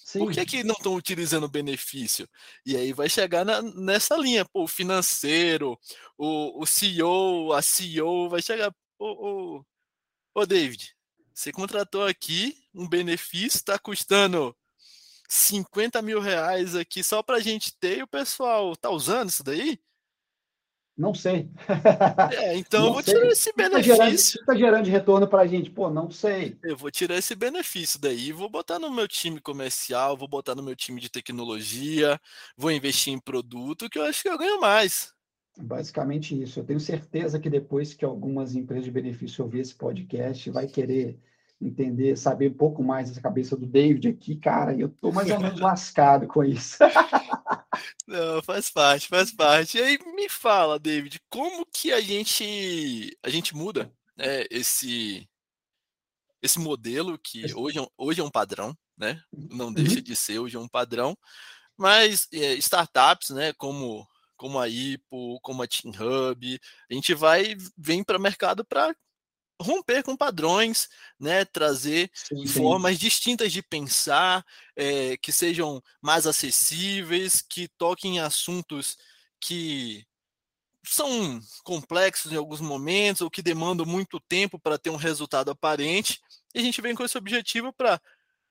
Sim. 0.04 0.18
Por 0.20 0.32
que, 0.32 0.44
que 0.44 0.64
não 0.64 0.74
estão 0.74 0.94
utilizando 0.94 1.44
o 1.44 1.48
benefício? 1.48 2.28
E 2.66 2.76
aí 2.76 2.92
vai 2.92 3.08
chegar 3.08 3.44
na, 3.44 3.62
nessa 3.62 4.16
linha, 4.16 4.44
pô, 4.44 4.64
o 4.64 4.68
financeiro, 4.68 5.78
o, 6.18 6.62
o 6.62 6.66
CEO, 6.66 7.52
a 7.52 7.62
CEO, 7.62 8.28
vai 8.28 8.42
chegar, 8.42 8.74
ô, 8.98 9.58
ô, 9.58 9.64
ô 10.34 10.46
David, 10.46 10.94
você 11.32 11.52
contratou 11.52 12.06
aqui 12.06 12.56
um 12.74 12.88
benefício, 12.88 13.58
está 13.58 13.78
custando 13.78 14.56
50 15.28 16.02
mil 16.02 16.20
reais 16.20 16.74
aqui 16.74 17.02
só 17.02 17.22
para 17.22 17.36
a 17.36 17.40
gente 17.40 17.76
ter, 17.78 17.98
e 17.98 18.02
o 18.02 18.08
pessoal 18.08 18.76
tá 18.76 18.90
usando 18.90 19.30
isso 19.30 19.42
daí? 19.42 19.80
Não 20.96 21.12
sei. 21.12 21.50
É, 22.32 22.56
então 22.56 22.80
não 22.80 22.86
eu 22.88 22.92
vou 22.94 23.02
sei. 23.02 23.14
tirar 23.14 23.26
esse 23.26 23.52
benefício. 23.52 23.92
Está 23.92 24.04
gerando, 24.04 24.46
tá 24.46 24.54
gerando 24.54 24.84
de 24.84 24.90
retorno 24.90 25.26
para 25.26 25.42
a 25.42 25.46
gente? 25.46 25.70
Pô, 25.70 25.90
não 25.90 26.08
sei. 26.08 26.56
Eu 26.62 26.76
vou 26.76 26.90
tirar 26.90 27.16
esse 27.16 27.34
benefício 27.34 28.00
daí, 28.00 28.30
vou 28.30 28.48
botar 28.48 28.78
no 28.78 28.90
meu 28.92 29.08
time 29.08 29.40
comercial, 29.40 30.16
vou 30.16 30.28
botar 30.28 30.54
no 30.54 30.62
meu 30.62 30.76
time 30.76 31.00
de 31.00 31.10
tecnologia, 31.10 32.20
vou 32.56 32.70
investir 32.70 33.12
em 33.12 33.18
produto 33.18 33.90
que 33.90 33.98
eu 33.98 34.04
acho 34.04 34.22
que 34.22 34.28
eu 34.28 34.38
ganho 34.38 34.60
mais. 34.60 35.12
Basicamente 35.58 36.40
isso. 36.40 36.60
Eu 36.60 36.64
tenho 36.64 36.80
certeza 36.80 37.38
que 37.38 37.50
depois 37.50 37.92
que 37.94 38.04
algumas 38.04 38.54
empresas 38.54 38.84
de 38.84 38.90
benefício 38.90 39.44
ouvir 39.44 39.60
esse 39.60 39.74
podcast, 39.74 40.50
vai 40.50 40.66
querer 40.66 41.18
entender, 41.60 42.16
saber 42.16 42.50
um 42.50 42.54
pouco 42.54 42.82
mais 42.82 43.08
dessa 43.08 43.20
cabeça 43.20 43.56
do 43.56 43.66
David 43.66 44.08
aqui, 44.08 44.36
cara, 44.36 44.74
eu 44.76 44.88
tô 44.88 45.10
mais 45.12 45.30
ou 45.30 45.40
menos 45.40 45.58
lascado 45.60 46.26
com 46.26 46.44
isso. 46.44 46.78
Não, 48.06 48.42
faz 48.42 48.70
parte, 48.70 49.08
faz 49.08 49.32
parte. 49.32 49.78
E 49.78 49.82
aí 49.82 49.98
me 50.14 50.28
fala, 50.28 50.78
David, 50.78 51.20
como 51.28 51.66
que 51.66 51.92
a 51.92 52.00
gente 52.00 53.16
a 53.22 53.28
gente 53.28 53.54
muda 53.54 53.92
né, 54.16 54.44
esse 54.50 55.28
esse 56.42 56.58
modelo 56.58 57.18
que 57.18 57.54
hoje 57.54 57.78
é, 57.78 57.86
hoje 57.96 58.20
é 58.20 58.24
um 58.24 58.30
padrão, 58.30 58.76
né? 58.96 59.22
Não 59.32 59.72
deixa 59.72 59.96
uhum. 59.96 60.02
de 60.02 60.16
ser 60.16 60.38
hoje 60.38 60.56
é 60.56 60.60
um 60.60 60.68
padrão, 60.68 61.16
mas 61.76 62.28
é, 62.32 62.54
startups, 62.54 63.30
né, 63.30 63.52
como 63.54 64.06
como 64.36 64.58
a 64.58 64.68
IPO, 64.68 65.40
como 65.40 65.62
a 65.62 65.66
Team 65.66 65.92
Hub, 65.94 66.60
a 66.90 66.94
gente 66.94 67.14
vai 67.14 67.56
vem 67.78 68.04
para 68.04 68.18
o 68.18 68.20
mercado 68.20 68.64
para 68.64 68.94
romper 69.60 70.02
com 70.02 70.16
padrões, 70.16 70.88
né, 71.18 71.44
trazer 71.44 72.10
sim, 72.12 72.46
formas 72.46 72.92
sim. 72.92 72.98
distintas 72.98 73.52
de 73.52 73.62
pensar, 73.62 74.44
é, 74.76 75.16
que 75.16 75.32
sejam 75.32 75.82
mais 76.00 76.26
acessíveis, 76.26 77.40
que 77.40 77.68
toquem 77.68 78.16
em 78.16 78.20
assuntos 78.20 78.96
que 79.40 80.06
são 80.86 81.40
complexos 81.62 82.32
em 82.32 82.36
alguns 82.36 82.60
momentos 82.60 83.22
ou 83.22 83.30
que 83.30 83.42
demandam 83.42 83.86
muito 83.86 84.20
tempo 84.20 84.58
para 84.58 84.78
ter 84.78 84.90
um 84.90 84.96
resultado 84.96 85.50
aparente. 85.50 86.20
E 86.54 86.58
a 86.58 86.62
gente 86.62 86.80
vem 86.80 86.94
com 86.94 87.04
esse 87.04 87.16
objetivo 87.16 87.72
para 87.72 88.00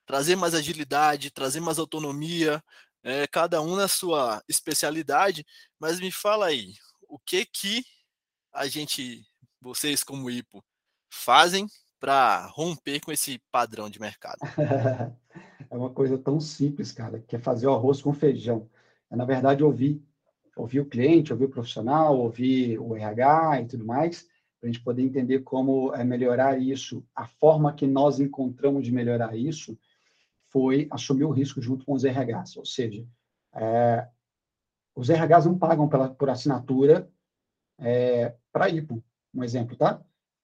trazer 0.06 0.36
mais 0.36 0.54
agilidade, 0.54 1.32
trazer 1.32 1.60
mais 1.60 1.80
autonomia, 1.80 2.64
é, 3.04 3.28
cada 3.28 3.62
um 3.62 3.76
na 3.76 3.88
sua 3.88 4.44
especialidade. 4.48 5.46
Mas 5.80 6.00
me 6.00 6.12
fala 6.12 6.48
aí, 6.48 6.74
o 7.08 7.20
que 7.20 7.46
que 7.46 7.86
a 8.52 8.68
gente, 8.68 9.26
vocês 9.62 10.04
como 10.04 10.30
IPO, 10.30 10.64
fazem 11.14 11.68
para 12.00 12.48
romper 12.48 13.00
com 13.00 13.12
esse 13.12 13.40
padrão 13.52 13.90
de 13.90 14.00
mercado? 14.00 14.40
é 15.70 15.78
uma 15.78 15.90
coisa 15.90 16.18
tão 16.18 16.40
simples, 16.40 16.92
cara, 16.92 17.22
que 17.22 17.36
é 17.36 17.40
fazer 17.40 17.68
o 17.68 17.74
arroz 17.74 18.02
com 18.02 18.12
feijão. 18.12 18.68
É, 19.10 19.16
na 19.16 19.24
verdade, 19.24 19.64
ouvir, 19.64 20.04
ouvir 20.56 20.80
o 20.80 20.86
cliente, 20.86 21.32
ouvir 21.32 21.46
o 21.46 21.50
profissional, 21.50 22.18
ouvir 22.18 22.80
o 22.80 22.96
RH 22.96 23.62
e 23.62 23.66
tudo 23.68 23.86
mais, 23.86 24.24
para 24.60 24.70
a 24.70 24.72
gente 24.72 24.84
poder 24.84 25.04
entender 25.04 25.40
como 25.42 25.94
é 25.94 26.04
melhorar 26.04 26.60
isso. 26.60 27.06
A 27.16 27.28
forma 27.28 27.74
que 27.74 27.86
nós 27.86 28.20
encontramos 28.20 28.84
de 28.84 28.92
melhorar 28.92 29.36
isso 29.38 29.78
foi 30.50 30.88
assumir 30.92 31.24
o 31.24 31.32
risco 31.32 31.62
junto 31.62 31.86
com 31.86 31.94
os 31.94 32.04
RHs, 32.04 32.58
ou 32.58 32.66
seja, 32.66 33.06
é, 33.56 34.08
os 34.96 35.10
RHs 35.10 35.46
não 35.46 35.58
pagam 35.58 35.88
pela, 35.88 36.10
por 36.10 36.30
assinatura 36.30 37.10
é, 37.80 38.36
para 38.52 38.70
IPO, 38.70 39.04
um 39.34 39.44
exemplo, 39.44 39.76
tá? 39.76 40.04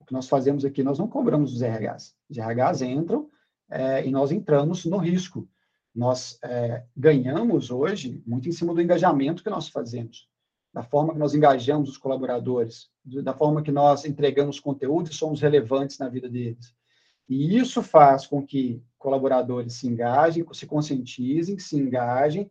Que 0.10 0.14
nós 0.14 0.28
fazemos 0.28 0.66
aqui, 0.66 0.82
nós 0.82 0.98
não 0.98 1.08
cobramos 1.08 1.54
os 1.54 1.62
RHs. 1.62 2.16
Os 2.28 2.38
RHs 2.38 2.82
entram 2.82 3.30
é, 3.70 4.04
e 4.06 4.10
nós 4.10 4.32
entramos 4.32 4.84
no 4.86 4.98
risco. 4.98 5.48
Nós 5.94 6.40
é, 6.44 6.84
ganhamos 6.98 7.70
hoje 7.70 8.24
muito 8.26 8.50
em 8.50 8.52
cima 8.52 8.74
do 8.74 8.82
engajamento 8.82 9.44
que 9.44 9.52
nós 9.52 9.70
fazemos, 9.70 10.28
da 10.74 10.82
forma 10.82 11.14
que 11.14 11.20
nós 11.20 11.36
engajamos 11.36 11.90
os 11.90 11.98
colaboradores, 11.98 12.90
da 13.06 13.36
forma 13.36 13.62
que 13.62 13.72
nós 13.72 14.04
entregamos 14.04 14.60
conteúdo 14.60 15.12
e 15.12 15.14
somos 15.14 15.42
relevantes 15.42 16.00
na 16.00 16.10
vida 16.10 16.28
deles. 16.28 16.74
E 17.28 17.56
isso 17.56 17.84
faz 17.84 18.26
com 18.26 18.44
que 18.44 18.84
colaboradores 18.98 19.74
se 19.74 19.88
engajem, 19.88 20.44
se 20.52 20.66
conscientizem, 20.66 21.60
se 21.60 21.78
engajem, 21.78 22.50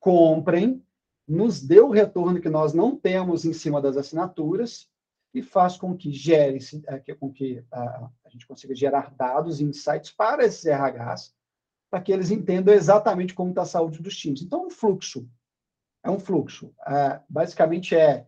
comprem, 0.00 0.82
nos 1.26 1.60
dê 1.60 1.80
o 1.80 1.90
retorno 1.90 2.40
que 2.40 2.48
nós 2.48 2.72
não 2.72 2.96
temos 2.96 3.44
em 3.44 3.52
cima 3.52 3.78
das 3.82 3.98
assinaturas 3.98 4.88
e 5.34 5.42
faz 5.42 5.76
com 5.76 5.96
que 5.96 6.12
gere, 6.12 6.58
é, 6.86 7.14
com 7.14 7.30
que 7.30 7.64
a, 7.70 8.10
a 8.24 8.30
gente 8.30 8.46
consiga 8.46 8.74
gerar 8.74 9.14
dados 9.14 9.60
e 9.60 9.64
insights 9.64 10.10
para 10.10 10.44
esses 10.44 10.64
RHs, 10.64 11.34
para 11.90 12.00
que 12.00 12.12
eles 12.12 12.30
entendam 12.30 12.74
exatamente 12.74 13.34
como 13.34 13.50
está 13.50 13.62
a 13.62 13.66
saúde 13.66 14.00
dos 14.00 14.16
times. 14.16 14.42
Então, 14.42 14.64
é 14.64 14.66
um 14.66 14.70
fluxo. 14.70 15.28
É 16.02 16.10
um 16.10 16.18
fluxo. 16.18 16.74
É, 16.86 17.20
basicamente 17.28 17.94
é, 17.94 18.26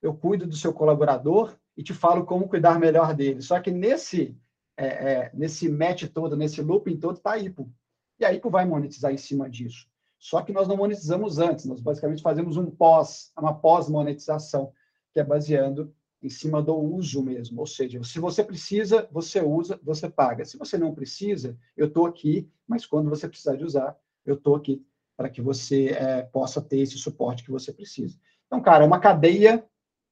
eu 0.00 0.14
cuido 0.14 0.46
do 0.46 0.56
seu 0.56 0.72
colaborador 0.72 1.56
e 1.76 1.82
te 1.82 1.94
falo 1.94 2.24
como 2.24 2.48
cuidar 2.48 2.78
melhor 2.78 3.14
dele. 3.14 3.40
Só 3.42 3.60
que 3.60 3.70
nesse, 3.70 4.36
é, 4.76 4.86
é, 4.86 5.30
nesse 5.34 5.68
match 5.68 6.04
todo, 6.12 6.36
nesse 6.36 6.60
looping 6.60 6.98
todo, 6.98 7.16
está 7.16 7.32
a 7.32 7.38
IPO. 7.38 7.70
E 8.18 8.24
a 8.24 8.32
IPO 8.32 8.50
vai 8.50 8.64
monetizar 8.64 9.12
em 9.12 9.18
cima 9.18 9.48
disso. 9.48 9.86
Só 10.18 10.40
que 10.42 10.52
nós 10.52 10.68
não 10.68 10.76
monetizamos 10.76 11.38
antes, 11.38 11.64
nós 11.64 11.80
basicamente 11.80 12.22
fazemos 12.22 12.56
um 12.56 12.70
pós, 12.70 13.32
uma 13.36 13.54
pós-monetização, 13.54 14.72
que 15.12 15.18
é 15.18 15.24
baseando 15.24 15.92
em 16.22 16.30
cima 16.30 16.62
do 16.62 16.74
uso 16.74 17.22
mesmo. 17.22 17.60
Ou 17.60 17.66
seja, 17.66 18.02
se 18.04 18.20
você 18.20 18.44
precisa, 18.44 19.08
você 19.10 19.40
usa, 19.40 19.78
você 19.82 20.08
paga. 20.08 20.44
Se 20.44 20.56
você 20.56 20.78
não 20.78 20.94
precisa, 20.94 21.58
eu 21.76 21.86
estou 21.88 22.06
aqui, 22.06 22.48
mas 22.66 22.86
quando 22.86 23.10
você 23.10 23.28
precisar 23.28 23.56
de 23.56 23.64
usar, 23.64 23.96
eu 24.24 24.36
estou 24.36 24.54
aqui 24.54 24.84
para 25.16 25.28
que 25.28 25.42
você 25.42 25.88
é, 25.88 26.22
possa 26.22 26.60
ter 26.62 26.78
esse 26.78 26.96
suporte 26.96 27.42
que 27.42 27.50
você 27.50 27.72
precisa. 27.72 28.16
Então, 28.46 28.60
cara, 28.60 28.84
é 28.84 28.86
uma 28.86 29.00
cadeia, 29.00 29.64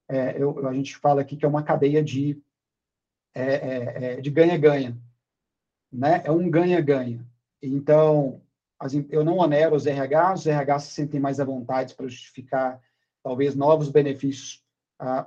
é, 0.09 0.43
eu, 0.43 0.67
a 0.67 0.75
gente 0.75 0.97
fala 0.97 1.21
aqui 1.21 1.37
que 1.37 1.45
é 1.45 1.49
uma 1.49 1.63
cadeia 1.63 2.03
de 2.03 2.43
é, 3.33 3.55
é, 3.55 4.15
é 4.15 4.21
de 4.21 4.31
ganha-ganha. 4.31 4.99
Né? 5.93 6.23
É 6.25 6.31
um 6.31 6.51
ganha-ganha. 6.51 7.25
Então, 7.63 8.43
as, 8.79 8.95
eu 8.95 9.25
não 9.25 9.39
onero 9.39 9.77
os 9.77 9.87
RH, 9.87 10.35
os 10.35 10.47
RH 10.47 10.79
se 10.81 10.93
sentem 10.93 11.21
mais 11.21 11.39
à 11.39 11.45
vontade 11.45 11.95
para 11.95 12.09
justificar, 12.09 12.81
talvez, 13.23 13.55
novos 13.55 13.89
benefícios 13.89 14.65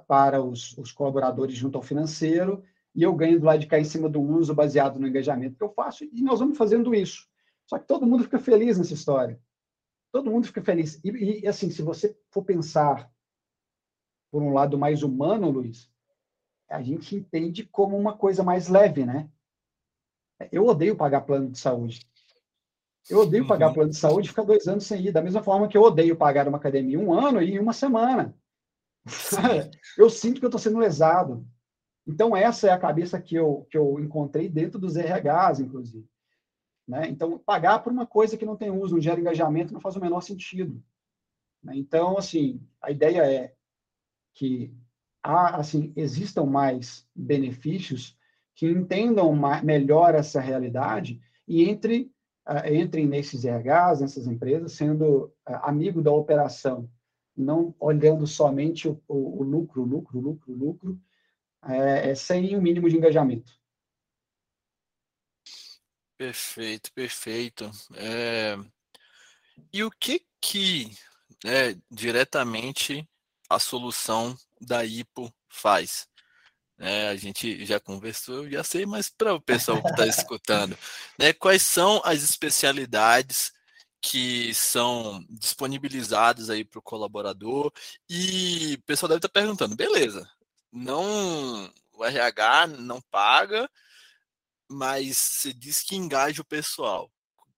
para 0.08 0.42
os, 0.42 0.78
os, 0.78 0.92
colaboradores 0.92 1.56
junto 1.56 1.78
ao 1.78 1.82
financeiro, 1.82 2.64
e 2.94 3.02
eu 3.02 3.14
ganho 3.16 3.40
do 3.40 3.46
lado 3.46 3.60
de 3.60 3.66
cá 3.68 3.80
em 3.80 3.84
cima 3.84 4.08
do 4.08 4.22
uso 4.22 4.54
baseado 4.54 5.00
no 5.00 5.08
engajamento 5.08 5.58
que 5.58 5.64
eu 5.64 5.74
faço, 5.74 6.04
e 6.04 6.22
nós 6.22 6.40
vamos 6.40 6.58
fazendo 6.58 6.94
isso. 6.94 7.28
Só 7.66 7.80
que 7.80 7.88
todo 7.88 8.06
mundo 8.06 8.24
fica 8.24 8.38
feliz 8.38 8.78
nessa 8.78 8.94
história. 8.94 9.40
Todo 10.12 10.30
mundo 10.30 10.46
fica 10.46 10.62
feliz. 10.62 11.00
E, 11.04 11.42
e 11.42 11.48
assim, 11.48 11.72
se 11.72 11.82
você 11.82 12.16
for 12.30 12.44
pensar 12.44 13.12
por 14.32 14.44
um 14.44 14.54
lado 14.54 14.78
mais 14.78 15.02
humano, 15.02 15.50
Luiz, 15.50 15.90
a 16.70 16.82
gente 16.82 17.16
entende 17.16 17.66
como 17.66 17.98
uma 17.98 18.16
coisa 18.16 18.44
mais 18.44 18.68
leve, 18.68 19.06
né? 19.06 19.28
Eu 20.52 20.66
odeio 20.66 20.96
pagar 20.96 21.22
plano 21.22 21.50
de 21.50 21.58
saúde. 21.58 22.06
Eu 23.10 23.20
odeio 23.20 23.48
pagar 23.48 23.68
uhum. 23.68 23.74
plano 23.74 23.90
de 23.90 23.98
saúde 23.98 24.28
e 24.28 24.30
ficar 24.30 24.44
dois 24.44 24.68
anos 24.68 24.86
sem 24.86 25.08
ir, 25.08 25.12
da 25.12 25.22
mesma 25.22 25.44
forma 25.44 25.68
que 25.68 25.78
eu 25.78 25.82
odeio 25.82 26.16
pagar 26.16 26.48
uma 26.48 26.58
academia 26.58 27.00
um 27.00 27.14
ano 27.14 27.42
e 27.42 27.60
uma 27.60 27.74
semana. 27.74 28.36
Eu 29.98 30.10
sinto 30.10 30.40
que 30.40 30.46
eu 30.46 30.50
estou 30.50 30.60
sendo 30.60 30.80
lesado. 30.80 31.46
Então, 32.06 32.36
essa 32.36 32.68
é 32.68 32.72
a 32.72 32.80
cabeça 32.80 33.22
que 33.22 33.36
eu, 33.36 33.68
que 33.70 33.78
eu 33.78 34.00
encontrei 34.00 34.50
dentro 34.50 34.80
dos 34.80 34.96
RHs, 34.96 35.60
inclusive. 35.60 36.06
Né? 36.88 37.08
Então, 37.08 37.40
pagar 37.40 37.80
por 37.80 37.94
uma 37.94 38.06
coisa 38.06 38.38
que 38.38 38.46
não 38.46 38.58
tem 38.58 38.70
uso, 38.70 38.96
não 38.96 39.02
gera 39.02 39.20
engajamento, 39.20 39.74
não 39.74 39.80
faz 39.80 39.96
o 39.96 40.02
menor 40.02 40.22
sentido. 40.22 40.84
Né? 41.64 41.78
Então, 41.78 42.18
assim, 42.18 42.62
a 42.82 42.92
ideia 42.92 43.26
é 43.26 43.54
que 44.34 44.74
há, 45.24 45.56
assim, 45.58 45.94
existam 45.96 46.44
mais 46.46 47.08
benefícios 47.16 48.18
que 48.56 48.68
entendam 48.70 49.34
mais, 49.34 49.64
melhor 49.64 50.14
essa 50.14 50.42
realidade 50.42 51.22
e 51.48 51.64
entre 51.70 52.12
entrem 52.70 53.08
nesses 53.08 53.46
RHs, 53.46 54.02
nessas 54.02 54.28
empresas, 54.28 54.74
sendo 54.74 55.34
amigo 55.46 56.02
da 56.02 56.12
operação, 56.12 56.90
não 57.36 57.76
olhando 57.80 58.28
somente 58.28 58.88
o, 58.88 59.02
o, 59.08 59.42
o 59.42 59.44
lucro, 59.44 59.84
lucro, 59.84 60.20
lucro, 60.20 60.54
lucro, 60.54 61.02
é, 61.66 62.12
é, 62.12 62.16
sem 62.16 62.56
um 62.56 62.62
mínimo 62.62 62.90
de 62.90 62.98
engajamento. 62.98 63.54
Perfeito, 66.18 66.92
perfeito. 66.94 67.70
É... 67.96 68.58
E 69.72 69.84
o 69.84 69.92
que 69.92 70.26
que 70.40 70.92
é, 71.46 71.76
diretamente 71.90 73.08
a 73.50 73.60
solução 73.60 74.36
da 74.60 74.86
IPO 74.86 75.34
faz? 75.50 76.08
É, 76.78 77.10
a 77.10 77.16
gente 77.16 77.66
já 77.66 77.80
conversou, 77.80 78.44
eu 78.44 78.52
já 78.52 78.64
sei, 78.64 78.86
mas 78.86 79.10
para 79.10 79.34
o 79.34 79.42
pessoal 79.42 79.82
que 79.82 79.90
está 79.90 80.08
escutando, 80.08 80.78
né, 81.18 81.32
quais 81.32 81.62
são 81.62 82.02
as 82.04 82.24
especialidades 82.24 83.54
que 84.04 84.54
são 84.54 85.26
disponibilizadas 85.30 86.50
aí 86.50 86.66
para 86.66 86.78
o 86.78 86.84
colaborador? 86.84 87.72
E 88.10 88.76
o 88.78 88.84
pessoal 88.84 89.08
deve 89.08 89.20
estar 89.20 89.30
tá 89.30 89.40
perguntando, 89.40 89.78
beleza, 89.78 90.30
não 90.70 91.72
o 91.94 92.04
RH 92.04 92.68
não 92.68 93.00
paga, 93.10 93.70
mas 94.70 95.18
você 95.18 95.54
diz 95.54 95.82
que 95.82 95.96
engaja 95.96 96.42
o 96.42 96.46
pessoal. 96.46 97.10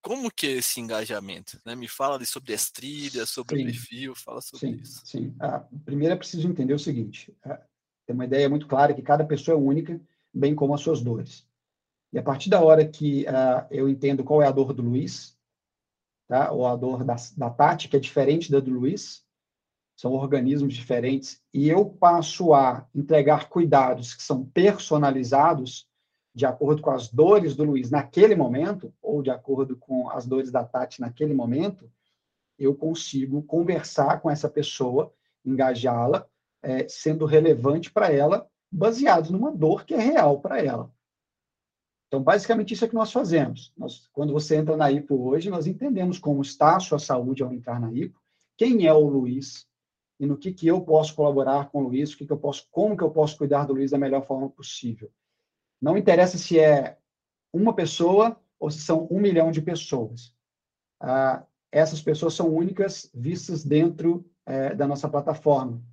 Como 0.03 0.29
que 0.29 0.45
é 0.45 0.51
esse 0.51 0.79
engajamento? 0.79 1.59
Né? 1.65 1.73
Me 1.73 1.87
fala 1.87 2.23
sobre 2.25 2.53
as 2.53 2.69
trilhas, 2.69 3.31
sobre 3.31 3.57
sim, 3.57 3.63
o 3.63 3.65
perfil, 3.65 4.15
fala 4.15 4.39
sobre 4.39 4.67
sim, 4.67 4.81
isso. 4.83 5.01
Sim, 5.03 5.35
ah, 5.39 5.65
primeiro 5.83 6.13
é 6.13 6.17
preciso 6.17 6.47
entender 6.47 6.75
o 6.75 6.79
seguinte, 6.79 7.35
ah, 7.43 7.59
tem 8.05 8.13
uma 8.13 8.25
ideia 8.25 8.47
muito 8.47 8.67
clara 8.67 8.93
que 8.93 9.01
cada 9.01 9.25
pessoa 9.25 9.57
é 9.57 9.59
única, 9.59 9.99
bem 10.31 10.53
como 10.53 10.75
as 10.75 10.81
suas 10.81 11.01
dores. 11.01 11.47
E 12.13 12.19
a 12.19 12.23
partir 12.23 12.51
da 12.51 12.61
hora 12.61 12.87
que 12.87 13.25
ah, 13.27 13.65
eu 13.71 13.89
entendo 13.89 14.23
qual 14.23 14.43
é 14.43 14.47
a 14.47 14.51
dor 14.51 14.73
do 14.73 14.83
Luiz, 14.83 15.34
tá? 16.27 16.51
ou 16.51 16.65
a 16.65 16.75
dor 16.75 17.03
da, 17.03 17.15
da 17.37 17.49
Tati, 17.49 17.87
que 17.87 17.97
é 17.97 17.99
diferente 17.99 18.51
da 18.51 18.59
do 18.59 18.71
Luiz, 18.71 19.23
são 19.95 20.11
organismos 20.11 20.73
diferentes, 20.73 21.41
e 21.53 21.69
eu 21.69 21.85
passo 21.85 22.53
a 22.53 22.85
entregar 22.93 23.47
cuidados 23.47 24.13
que 24.13 24.21
são 24.21 24.45
personalizados 24.45 25.87
de 26.33 26.45
acordo 26.45 26.81
com 26.81 26.91
as 26.91 27.07
dores 27.07 27.55
do 27.55 27.63
Luiz 27.63 27.89
naquele 27.89 28.35
momento, 28.35 28.93
ou 29.01 29.21
de 29.21 29.29
acordo 29.29 29.77
com 29.77 30.09
as 30.09 30.25
dores 30.25 30.51
da 30.51 30.65
Tati 30.65 30.99
naquele 30.99 31.33
momento, 31.33 31.89
eu 32.59 32.75
consigo 32.75 33.41
conversar 33.43 34.19
com 34.19 34.29
essa 34.29 34.49
pessoa, 34.49 35.13
engajá-la, 35.45 36.27
é, 36.61 36.87
sendo 36.89 37.25
relevante 37.25 37.89
para 37.89 38.11
ela, 38.11 38.49
baseado 38.69 39.31
numa 39.31 39.51
dor 39.51 39.85
que 39.85 39.93
é 39.93 39.99
real 39.99 40.41
para 40.41 40.61
ela. 40.61 40.91
Então, 42.07 42.21
basicamente, 42.21 42.73
isso 42.73 42.85
é 42.85 42.87
que 42.87 42.95
nós 42.95 43.11
fazemos. 43.11 43.73
Nós, 43.77 44.07
quando 44.13 44.31
você 44.31 44.55
entra 44.55 44.77
na 44.77 44.91
IPO 44.91 45.27
hoje, 45.27 45.49
nós 45.49 45.67
entendemos 45.67 46.19
como 46.19 46.41
está 46.41 46.75
a 46.75 46.79
sua 46.79 46.99
saúde 46.99 47.43
ao 47.43 47.51
entrar 47.51 47.79
na 47.79 47.91
IPO, 47.91 48.19
quem 48.57 48.85
é 48.85 48.93
o 48.93 49.07
Luiz, 49.07 49.67
e 50.19 50.25
no 50.25 50.37
que, 50.37 50.53
que 50.53 50.67
eu 50.67 50.81
posso 50.81 51.13
colaborar 51.13 51.69
com 51.69 51.79
o 51.79 51.87
Luiz, 51.87 52.13
o 52.13 52.17
que, 52.17 52.25
que 52.25 52.31
eu 52.31 52.37
posso, 52.37 52.67
como 52.71 52.95
que 52.95 53.03
eu 53.03 53.11
posso 53.11 53.37
cuidar 53.37 53.65
do 53.65 53.73
Luiz 53.73 53.91
da 53.91 53.97
melhor 53.97 54.25
forma 54.25 54.49
possível. 54.49 55.11
Não 55.81 55.97
interessa 55.97 56.37
se 56.37 56.59
é 56.59 56.97
uma 57.51 57.73
pessoa 57.73 58.39
ou 58.59 58.71
se 58.71 58.79
são 58.79 59.07
um 59.11 59.19
milhão 59.19 59.51
de 59.51 59.61
pessoas. 59.61 60.33
Ah, 60.99 61.45
essas 61.71 62.01
pessoas 62.01 62.33
são 62.33 62.53
únicas 62.55 63.09
vistas 63.13 63.63
dentro 63.63 64.25
é, 64.45 64.73
da 64.73 64.87
nossa 64.87 65.09
plataforma. 65.09 65.83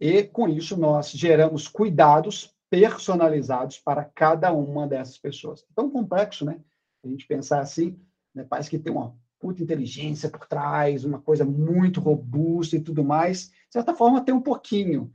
E, 0.00 0.24
com 0.24 0.48
isso, 0.48 0.76
nós 0.76 1.10
geramos 1.10 1.68
cuidados 1.68 2.53
personalizados 2.80 3.78
para 3.78 4.04
cada 4.04 4.52
uma 4.52 4.86
dessas 4.86 5.18
pessoas. 5.18 5.62
É 5.62 5.66
tão 5.74 5.90
complexo, 5.90 6.44
né? 6.44 6.60
A 7.04 7.08
gente 7.08 7.26
pensar 7.26 7.60
assim, 7.60 7.98
né? 8.34 8.44
parece 8.48 8.70
que 8.70 8.78
tem 8.78 8.92
uma 8.92 9.16
puta 9.38 9.62
inteligência 9.62 10.30
por 10.30 10.46
trás, 10.46 11.04
uma 11.04 11.20
coisa 11.20 11.44
muito 11.44 12.00
robusta 12.00 12.76
e 12.76 12.80
tudo 12.80 13.04
mais. 13.04 13.48
De 13.48 13.72
certa 13.72 13.94
forma, 13.94 14.24
tem 14.24 14.34
um 14.34 14.40
pouquinho, 14.40 15.12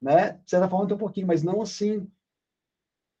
né? 0.00 0.32
De 0.44 0.50
certa 0.50 0.68
forma, 0.68 0.86
tem 0.86 0.96
um 0.96 1.00
pouquinho, 1.00 1.26
mas 1.26 1.42
não 1.42 1.60
assim, 1.60 2.10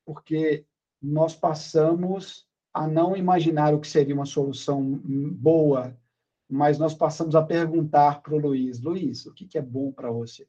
porque 0.04 0.64
nós 1.02 1.34
passamos 1.34 2.48
a 2.72 2.86
não 2.86 3.16
imaginar 3.16 3.74
o 3.74 3.80
que 3.80 3.88
seria 3.88 4.14
uma 4.14 4.26
solução 4.26 4.82
boa, 4.82 5.96
mas 6.48 6.78
nós 6.78 6.94
passamos 6.94 7.34
a 7.34 7.42
perguntar 7.42 8.22
para 8.22 8.34
o 8.34 8.38
Luiz: 8.38 8.80
Luiz, 8.80 9.26
o 9.26 9.34
que, 9.34 9.46
que 9.46 9.58
é 9.58 9.62
bom 9.62 9.92
para 9.92 10.10
você? 10.10 10.46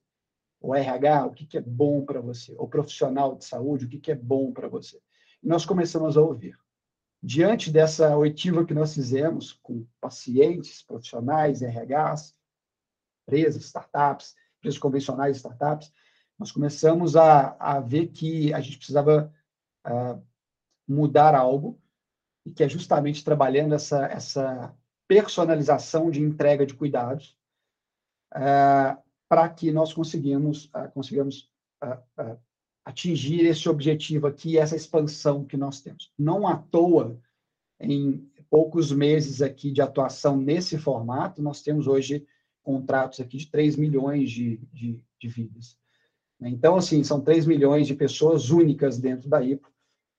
O 0.60 0.74
RH, 0.76 1.26
o 1.26 1.34
que, 1.34 1.46
que 1.46 1.58
é 1.58 1.62
bom 1.62 2.04
para 2.04 2.20
você? 2.20 2.56
O 2.58 2.68
profissional 2.68 3.36
de 3.36 3.46
saúde, 3.46 3.86
o 3.86 3.90
que, 3.90 4.00
que 4.00 4.12
é 4.12 4.16
bom 4.16 4.52
para 4.52 4.68
você? 4.68 5.00
E 5.42 5.48
nós 5.48 5.66
começamos 5.66 6.18
a 6.18 6.22
ouvir 6.22 6.58
diante 7.22 7.72
dessa 7.72 8.16
oitiva 8.16 8.66
que 8.66 8.74
nós 8.74 8.94
fizemos 8.94 9.54
com 9.64 9.86
pacientes, 10.00 10.84
profissionais, 10.84 11.62
RHs, 11.62 12.36
empresas, 13.24 13.64
startups, 13.66 14.36
empresas 14.60 14.80
convencionais, 14.80 15.38
startups, 15.38 15.92
nós 16.38 16.52
começamos 16.52 17.16
a, 17.16 17.56
a 17.60 17.80
ver 17.80 18.08
que 18.08 18.54
a 18.54 18.62
gente 18.62 18.78
precisava 18.78 19.34
uh, 19.86 20.22
mudar 20.88 21.34
algo 21.34 21.82
e 22.46 22.52
que 22.52 22.64
é 22.64 22.70
justamente 22.70 23.24
trabalhando 23.24 23.74
essa, 23.74 24.06
essa 24.06 24.76
personalização 25.08 26.12
de 26.12 26.22
entrega 26.22 26.66
de 26.66 26.76
cuidados 26.76 27.36
uh, 28.36 29.02
para 29.30 29.48
que 29.50 29.72
nós 29.72 29.94
conseguimos, 29.94 30.66
uh, 30.66 30.92
consigamos 30.94 31.50
atingir 32.84 33.46
esse 33.46 33.68
objetivo 33.70 34.28
aqui, 34.28 34.58
essa 34.58 34.76
expansão 34.76 35.46
que 35.46 35.58
nós 35.58 35.82
temos. 35.82 36.12
Não 36.18 36.48
à 36.48 36.56
toa, 36.56 37.20
em 37.80 38.28
poucos 38.50 38.92
meses 38.92 39.42
aqui 39.42 39.72
de 39.72 39.82
atuação 39.82 40.38
nesse 40.38 40.78
formato, 40.78 41.42
nós 41.42 41.62
temos 41.62 41.86
hoje 41.86 42.26
contratos 42.64 43.20
aqui 43.20 43.38
de 43.38 43.48
3 43.52 43.76
milhões 43.76 44.32
de, 44.32 44.58
de, 44.74 45.04
de 45.20 45.28
vidas. 45.28 45.78
Então, 46.40 46.76
assim, 46.76 47.04
são 47.04 47.22
3 47.22 47.46
milhões 47.46 47.88
de 47.88 47.96
pessoas 47.96 48.50
únicas 48.50 48.98
dentro 48.98 49.30
da 49.30 49.44
IPO, 49.44 49.70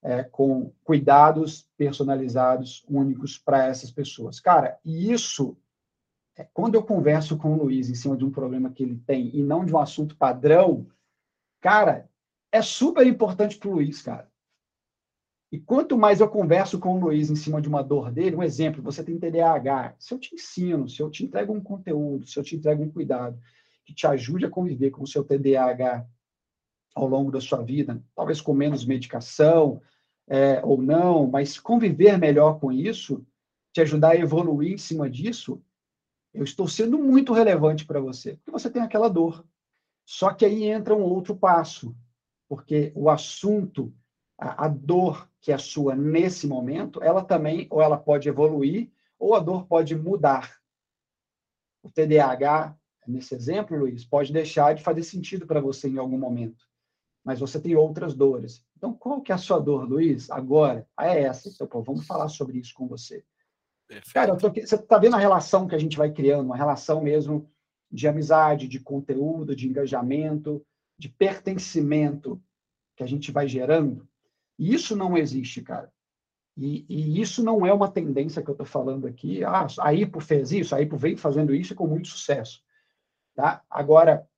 é, 0.03 0.23
com 0.25 0.73
cuidados 0.85 1.69
personalizados, 1.77 2.85
únicos 2.89 3.39
para 3.39 3.67
essas 3.67 3.91
pessoas. 3.91 4.41
Cara, 4.41 4.79
e 4.85 5.13
isso, 5.13 5.57
quando 6.45 6.75
eu 6.75 6.83
converso 6.83 7.37
com 7.37 7.55
o 7.55 7.65
Luiz 7.65 7.89
em 7.91 7.95
cima 7.95 8.17
de 8.17 8.25
um 8.25 8.31
problema 8.31 8.71
que 8.71 8.83
ele 8.83 8.97
tem 9.07 9.35
e 9.35 9.43
não 9.43 9.65
de 9.65 9.75
um 9.75 9.79
assunto 9.79 10.17
padrão, 10.17 10.87
cara, 11.61 12.09
é 12.53 12.63
super 12.63 13.07
importante 13.07 13.59
para 13.59 13.69
o 13.69 13.73
Luiz, 13.75 14.03
cara. 14.03 14.31
E 15.51 15.59
quanto 15.59 15.97
mais 15.97 16.21
eu 16.21 16.29
converso 16.29 16.79
com 16.79 16.95
o 16.95 17.01
Luiz 17.01 17.31
em 17.31 17.37
cima 17.37 17.61
de 17.61 17.69
uma 17.69 17.83
dor 17.83 18.11
dele, 18.11 18.37
um 18.37 18.43
exemplo, 18.43 18.83
você 18.83 19.03
tem 19.03 19.19
TDAH, 19.19 19.95
se 19.99 20.13
eu 20.13 20.19
te 20.19 20.35
ensino, 20.35 20.89
se 20.89 21.01
eu 21.01 21.11
te 21.11 21.25
entrego 21.25 21.53
um 21.53 21.61
conteúdo, 21.61 22.27
se 22.27 22.39
eu 22.39 22.43
te 22.43 22.55
entrego 22.55 22.83
um 22.83 22.91
cuidado 22.91 23.39
que 23.85 23.95
te 23.95 24.07
ajude 24.07 24.45
a 24.45 24.51
conviver 24.51 24.91
com 24.91 25.03
o 25.03 25.07
seu 25.07 25.25
TDAH 25.25 26.07
ao 26.95 27.09
longo 27.09 27.31
da 27.31 27.41
sua 27.41 27.63
vida, 27.63 28.03
talvez 28.15 28.41
com 28.41 28.53
menos 28.53 28.85
medicação 28.85 29.81
é, 30.29 30.61
ou 30.63 30.83
não, 30.83 31.27
mas 31.27 31.59
conviver 31.59 32.19
melhor 32.19 32.61
com 32.61 32.71
isso, 32.71 33.25
te 33.73 33.81
ajudar 33.81 34.11
a 34.11 34.17
evoluir 34.17 34.75
em 34.75 34.79
cima 34.79 35.09
disso, 35.09 35.63
eu 36.33 36.45
estou 36.45 36.69
sendo 36.69 36.99
muito 36.99 37.33
relevante 37.33 37.85
para 37.85 38.01
você, 38.01 38.37
porque 38.37 38.51
você 38.51 38.71
tem 38.71 38.83
aquela 38.83 39.09
dor. 39.09 39.45
Só 40.05 40.33
que 40.33 40.45
aí 40.45 40.65
entra 40.65 40.95
um 40.95 41.03
outro 41.03 41.37
passo, 41.37 41.95
porque 42.49 42.93
o 42.95 43.11
assunto, 43.11 43.93
a, 44.39 44.67
a 44.67 44.69
dor 44.69 45.29
que 45.41 45.53
é 45.53 45.59
sua 45.59 45.95
nesse 45.95 46.47
momento, 46.47 47.03
ela 47.03 47.25
também, 47.25 47.67
ou 47.71 47.83
ela 47.83 47.97
pode 47.97 48.29
evoluir, 48.29 48.91
ou 49.19 49.35
a 49.35 49.41
dor 49.41 49.67
pode 49.67 49.95
mudar. 49.95 50.59
O 51.83 51.91
TDAH, 51.91 52.77
nesse 53.07 53.35
exemplo, 53.35 53.79
Luiz, 53.79 54.05
pode 54.05 54.33
deixar 54.33 54.75
de 54.75 54.83
fazer 54.83 55.03
sentido 55.03 55.47
para 55.47 55.61
você 55.61 55.89
em 55.89 55.99
algum 55.99 56.19
momento, 56.19 56.67
mas 57.25 57.41
você 57.41 57.61
tem 57.61 57.77
outras 57.77 58.15
dores. 58.15 58.65
Então, 58.77 58.95
qual 58.95 59.21
que 59.21 59.33
é 59.33 59.35
a 59.35 59.39
sua 59.39 59.59
dor, 59.59 59.89
Luiz? 59.89 60.31
Agora, 60.31 60.87
ah, 60.97 61.07
é 61.09 61.23
essa. 61.23 61.49
Então, 61.49 61.67
pô, 61.67 61.83
vamos 61.83 62.07
falar 62.07 62.29
sobre 62.29 62.59
isso 62.59 62.73
com 62.75 62.87
você. 62.87 63.25
Cara, 64.13 64.37
tô, 64.37 64.51
você 64.51 64.75
está 64.75 64.99
vendo 64.99 65.17
a 65.17 65.19
relação 65.19 65.67
que 65.67 65.75
a 65.75 65.79
gente 65.79 65.97
vai 65.97 66.11
criando, 66.13 66.47
uma 66.47 66.57
relação 66.57 67.03
mesmo 67.03 67.51
de 67.91 68.07
amizade, 68.07 68.69
de 68.69 68.81
conteúdo, 68.81 69.57
de 69.57 69.67
engajamento, 69.67 70.65
de 70.99 71.09
pertencimento 71.09 72.43
que 72.97 73.03
a 73.03 73.07
gente 73.07 73.31
vai 73.31 73.49
gerando, 73.49 74.07
e 74.59 74.75
isso 74.75 74.97
não 74.97 75.17
existe, 75.17 75.63
cara. 75.63 75.91
E, 76.57 76.85
e 76.89 77.21
isso 77.21 77.43
não 77.45 77.65
é 77.65 77.73
uma 77.73 77.89
tendência 77.89 78.43
que 78.43 78.51
eu 78.51 78.53
estou 78.53 78.67
falando 78.67 79.07
aqui. 79.07 79.45
Ah, 79.45 79.69
a 79.81 79.95
IPO 79.95 80.21
fez 80.21 80.51
isso, 80.51 80.75
a 80.75 80.83
IPO 80.83 80.97
vem 80.97 81.17
fazendo 81.17 81.55
isso 81.55 81.75
com 81.75 81.87
muito 81.87 82.09
sucesso. 82.09 82.61
Tá? 83.37 83.63
Agora, 83.71 84.29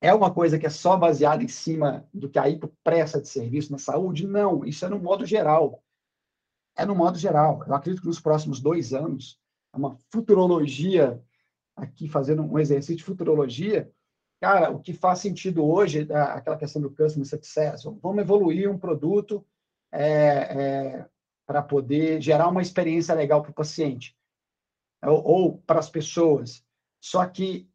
é 0.00 0.14
uma 0.14 0.32
coisa 0.32 0.58
que 0.58 0.64
é 0.64 0.70
só 0.70 0.96
baseada 0.96 1.44
em 1.44 1.48
cima 1.48 2.08
do 2.12 2.30
que 2.30 2.38
a 2.38 2.48
IPO 2.48 2.72
presta 2.82 3.20
de 3.20 3.28
serviço 3.28 3.70
na 3.70 3.76
saúde? 3.76 4.26
Não, 4.26 4.64
isso 4.64 4.86
é 4.86 4.88
no 4.88 4.98
modo 4.98 5.26
geral. 5.26 5.82
É 6.76 6.84
no 6.84 6.94
modo 6.94 7.18
geral. 7.18 7.62
Eu 7.66 7.74
acredito 7.74 8.02
que 8.02 8.08
nos 8.08 8.20
próximos 8.20 8.60
dois 8.60 8.92
anos, 8.92 9.38
é 9.74 9.76
uma 9.76 9.96
futurologia, 10.10 11.22
aqui 11.74 12.08
fazendo 12.08 12.42
um 12.42 12.58
exercício 12.58 12.96
de 12.96 13.04
futurologia, 13.04 13.90
Cara, 14.40 14.70
o 14.70 14.80
que 14.80 14.92
faz 14.92 15.20
sentido 15.20 15.64
hoje, 15.64 16.06
aquela 16.12 16.58
questão 16.58 16.80
do 16.82 16.90
customer 16.90 17.26
success, 17.26 17.84
vamos 17.84 18.18
evoluir 18.18 18.70
um 18.70 18.78
produto 18.78 19.44
é, 19.90 20.04
é, 20.04 21.06
para 21.46 21.62
poder 21.62 22.20
gerar 22.20 22.48
uma 22.48 22.60
experiência 22.60 23.14
legal 23.14 23.40
para 23.40 23.50
o 23.50 23.54
paciente 23.54 24.14
ou, 25.02 25.24
ou 25.24 25.58
para 25.58 25.78
as 25.78 25.88
pessoas. 25.88 26.62
Só 27.00 27.24
que 27.24 27.66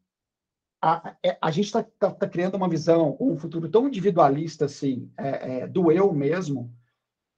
a, 0.80 1.16
é, 1.22 1.36
a 1.40 1.50
gente 1.50 1.66
está 1.66 1.82
tá, 1.82 2.12
tá 2.12 2.28
criando 2.28 2.54
uma 2.54 2.68
visão, 2.68 3.16
um 3.20 3.36
futuro 3.36 3.68
tão 3.68 3.88
individualista 3.88 4.66
assim, 4.66 5.10
é, 5.18 5.62
é, 5.62 5.66
do 5.66 5.90
eu 5.90 6.12
mesmo, 6.12 6.72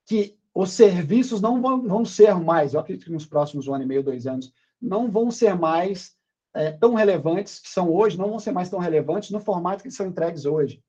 que 0.07 0.39
os 0.55 0.71
serviços 0.71 1.41
não 1.41 1.61
vão, 1.61 1.83
vão, 1.83 2.05
ser 2.05 2.35
mais, 2.37 2.75
eu 2.75 2.81
acredito 2.81 3.07
que 3.07 3.13
nos 3.13 3.27
próximos 3.27 3.67
um 3.67 3.75
ano 3.75 3.85
e 3.85 3.87
meio, 3.87 4.05
dois 4.05 4.27
anos, 4.27 4.53
não 4.81 5.11
vão 5.11 5.31
ser 5.31 5.55
mais 5.57 6.17
é, 6.55 6.71
tão 6.71 6.95
relevantes 6.95 7.59
que 7.59 7.69
são 7.69 7.93
hoje, 7.93 8.17
não 8.17 8.31
vão 8.31 8.39
ser 8.39 8.53
mais 8.53 8.71
tão 8.71 8.79
relevantes 8.79 9.31
no 9.31 9.41
formato 9.41 9.83
que 9.83 9.91
são 9.91 10.07
entregues 10.07 10.45
hoje. 10.45 10.83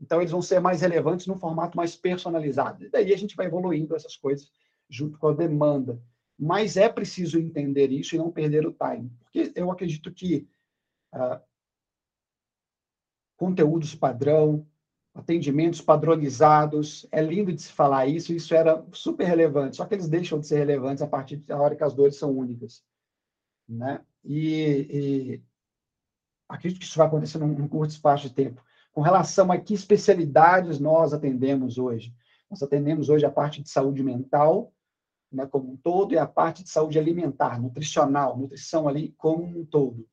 Então, 0.00 0.20
eles 0.20 0.32
vão 0.32 0.42
ser 0.42 0.60
mais 0.60 0.80
relevantes 0.80 1.26
no 1.26 1.38
formato 1.38 1.76
mais 1.76 1.94
personalizado. 1.94 2.84
E 2.84 2.90
daí 2.90 3.12
a 3.12 3.16
gente 3.16 3.36
vai 3.36 3.46
evoluindo 3.46 3.94
essas 3.94 4.16
coisas 4.16 4.50
junto 4.88 5.18
com 5.18 5.28
a 5.28 5.34
demanda. 5.34 6.00
Mas 6.38 6.76
é 6.76 6.88
preciso 6.88 7.38
entender 7.38 7.90
isso 7.90 8.14
e 8.14 8.18
não 8.18 8.30
perder 8.30 8.66
o 8.66 8.72
time. 8.72 9.10
Porque 9.20 9.52
eu 9.56 9.70
acredito 9.70 10.12
que 10.12 10.48
ah, 11.12 11.42
conteúdos 13.36 13.94
padrão, 13.94 14.66
atendimentos 15.18 15.80
padronizados, 15.80 17.06
é 17.10 17.20
lindo 17.20 17.52
de 17.52 17.60
se 17.60 17.72
falar 17.72 18.06
isso, 18.06 18.32
isso 18.32 18.54
era 18.54 18.84
super 18.92 19.24
relevante, 19.26 19.76
só 19.76 19.84
que 19.84 19.94
eles 19.94 20.08
deixam 20.08 20.38
de 20.38 20.46
ser 20.46 20.58
relevantes 20.58 21.02
a 21.02 21.08
partir 21.08 21.38
da 21.38 21.60
hora 21.60 21.74
que 21.74 21.82
as 21.82 21.92
dores 21.92 22.16
são 22.16 22.30
únicas. 22.30 22.84
Né? 23.68 24.00
E, 24.24 24.86
e 24.88 25.42
acredito 26.48 26.78
que 26.78 26.84
isso 26.84 26.96
vai 26.96 27.08
acontecer 27.08 27.38
num, 27.38 27.48
num 27.48 27.68
curto 27.68 27.90
espaço 27.90 28.28
de 28.28 28.34
tempo 28.34 28.62
com 28.92 29.02
relação 29.02 29.52
a 29.52 29.58
que 29.58 29.74
especialidades 29.74 30.78
nós 30.78 31.12
atendemos 31.12 31.78
hoje. 31.78 32.14
Nós 32.50 32.62
atendemos 32.62 33.08
hoje 33.08 33.24
a 33.24 33.30
parte 33.30 33.62
de 33.62 33.68
saúde 33.68 34.02
mental, 34.02 34.72
né, 35.30 35.46
como 35.46 35.72
um 35.72 35.76
todo, 35.76 36.14
e 36.14 36.18
a 36.18 36.26
parte 36.26 36.62
de 36.62 36.70
saúde 36.70 36.98
alimentar, 36.98 37.60
nutricional, 37.60 38.36
nutrição 38.36 38.88
ali 38.88 39.14
como 39.18 39.44
um 39.44 39.64
todo. 39.64 40.04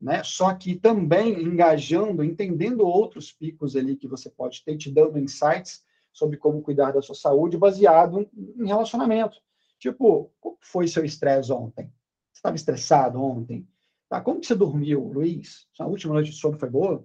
Né? 0.00 0.22
Só 0.22 0.54
que 0.54 0.76
também 0.76 1.42
engajando, 1.42 2.22
entendendo 2.22 2.86
outros 2.86 3.32
picos 3.32 3.74
ali 3.74 3.96
que 3.96 4.06
você 4.06 4.30
pode 4.30 4.62
ter, 4.64 4.76
te 4.76 4.90
dando 4.90 5.18
insights 5.18 5.84
sobre 6.12 6.36
como 6.36 6.62
cuidar 6.62 6.92
da 6.92 7.02
sua 7.02 7.14
saúde 7.14 7.56
baseado 7.56 8.28
em 8.34 8.66
relacionamento. 8.66 9.38
Tipo, 9.78 10.30
como 10.40 10.56
foi 10.60 10.88
seu 10.88 11.04
estresse 11.04 11.52
ontem? 11.52 11.86
Você 12.32 12.38
estava 12.38 12.56
estressado 12.56 13.22
ontem? 13.22 13.66
Tá? 14.08 14.20
Como 14.20 14.40
que 14.40 14.46
você 14.46 14.54
dormiu, 14.54 15.00
Luiz? 15.12 15.66
A 15.78 15.86
última 15.86 16.14
noite 16.14 16.30
de 16.30 16.36
sono 16.36 16.58
foi 16.58 16.70
boa? 16.70 17.04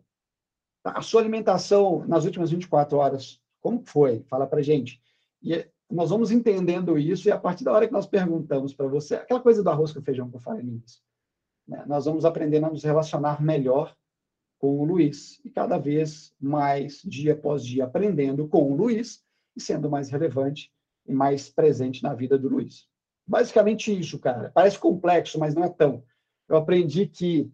A 0.84 1.02
sua 1.02 1.22
alimentação 1.22 2.06
nas 2.08 2.26
últimas 2.26 2.52
24 2.52 2.98
horas, 2.98 3.40
como 3.62 3.84
foi? 3.86 4.24
Fala 4.30 4.46
para 4.46 4.62
gente. 4.62 5.02
E 5.42 5.66
nós 5.90 6.10
vamos 6.10 6.32
entendendo 6.32 6.98
isso, 6.98 7.28
e 7.28 7.32
a 7.32 7.38
partir 7.38 7.64
da 7.64 7.72
hora 7.72 7.88
que 7.88 7.94
nós 7.94 8.08
perguntamos 8.08 8.74
para 8.74 8.88
você, 8.88 9.16
aquela 9.16 9.40
coisa 9.40 9.64
do 9.64 9.70
arroz 9.70 9.92
com 9.92 10.02
feijão 10.02 10.30
que 10.30 10.36
eu 10.36 10.40
né? 11.68 11.84
nós 11.88 12.06
vamos 12.06 12.26
aprendendo 12.26 12.66
a 12.66 12.70
nos 12.70 12.84
relacionar 12.84 13.42
melhor 13.42 13.96
com 14.60 14.80
o 14.80 14.86
Luiz, 14.86 15.42
e 15.44 15.50
cada 15.50 15.78
vez 15.78 16.34
mais, 16.40 17.02
dia 17.04 17.34
após 17.34 17.66
dia, 17.66 17.84
aprendendo 17.84 18.48
com 18.48 18.72
o 18.72 18.76
Luiz 18.76 19.22
e 19.56 19.62
sendo 19.62 19.90
mais 19.90 20.10
relevante 20.10 20.72
e 21.06 21.14
mais 21.14 21.50
presente 21.50 22.02
na 22.02 22.14
vida 22.14 22.38
do 22.38 22.48
Luiz. 22.48 22.88
Basicamente 23.28 23.98
isso, 23.98 24.20
cara. 24.20 24.52
Parece 24.54 24.80
complexo, 24.80 25.40
mas 25.40 25.54
não 25.54 25.64
é 25.64 25.70
tão. 25.70 26.04
Eu 26.48 26.56
aprendi 26.56 27.08
que 27.08 27.52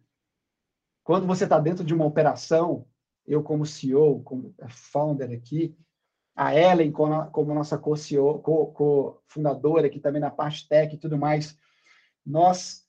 quando 1.04 1.26
você 1.26 1.46
está 1.46 1.60
dentro 1.60 1.84
de 1.84 1.94
uma 1.94 2.06
operação, 2.06 2.86
eu 3.26 3.42
como 3.42 3.66
CEO, 3.66 4.22
como 4.22 4.54
founder 4.68 5.32
aqui, 5.32 5.76
a 6.36 6.56
Ellen 6.56 6.92
como, 6.92 7.54
nossa 7.54 7.78
co-fundadora 7.78 9.88
aqui 9.88 10.00
também 10.00 10.22
na 10.22 10.32
parte 10.32 10.68
tech 10.68 10.94
e 10.94 10.98
tudo 10.98 11.18
mais, 11.18 11.58
nós 12.26 12.88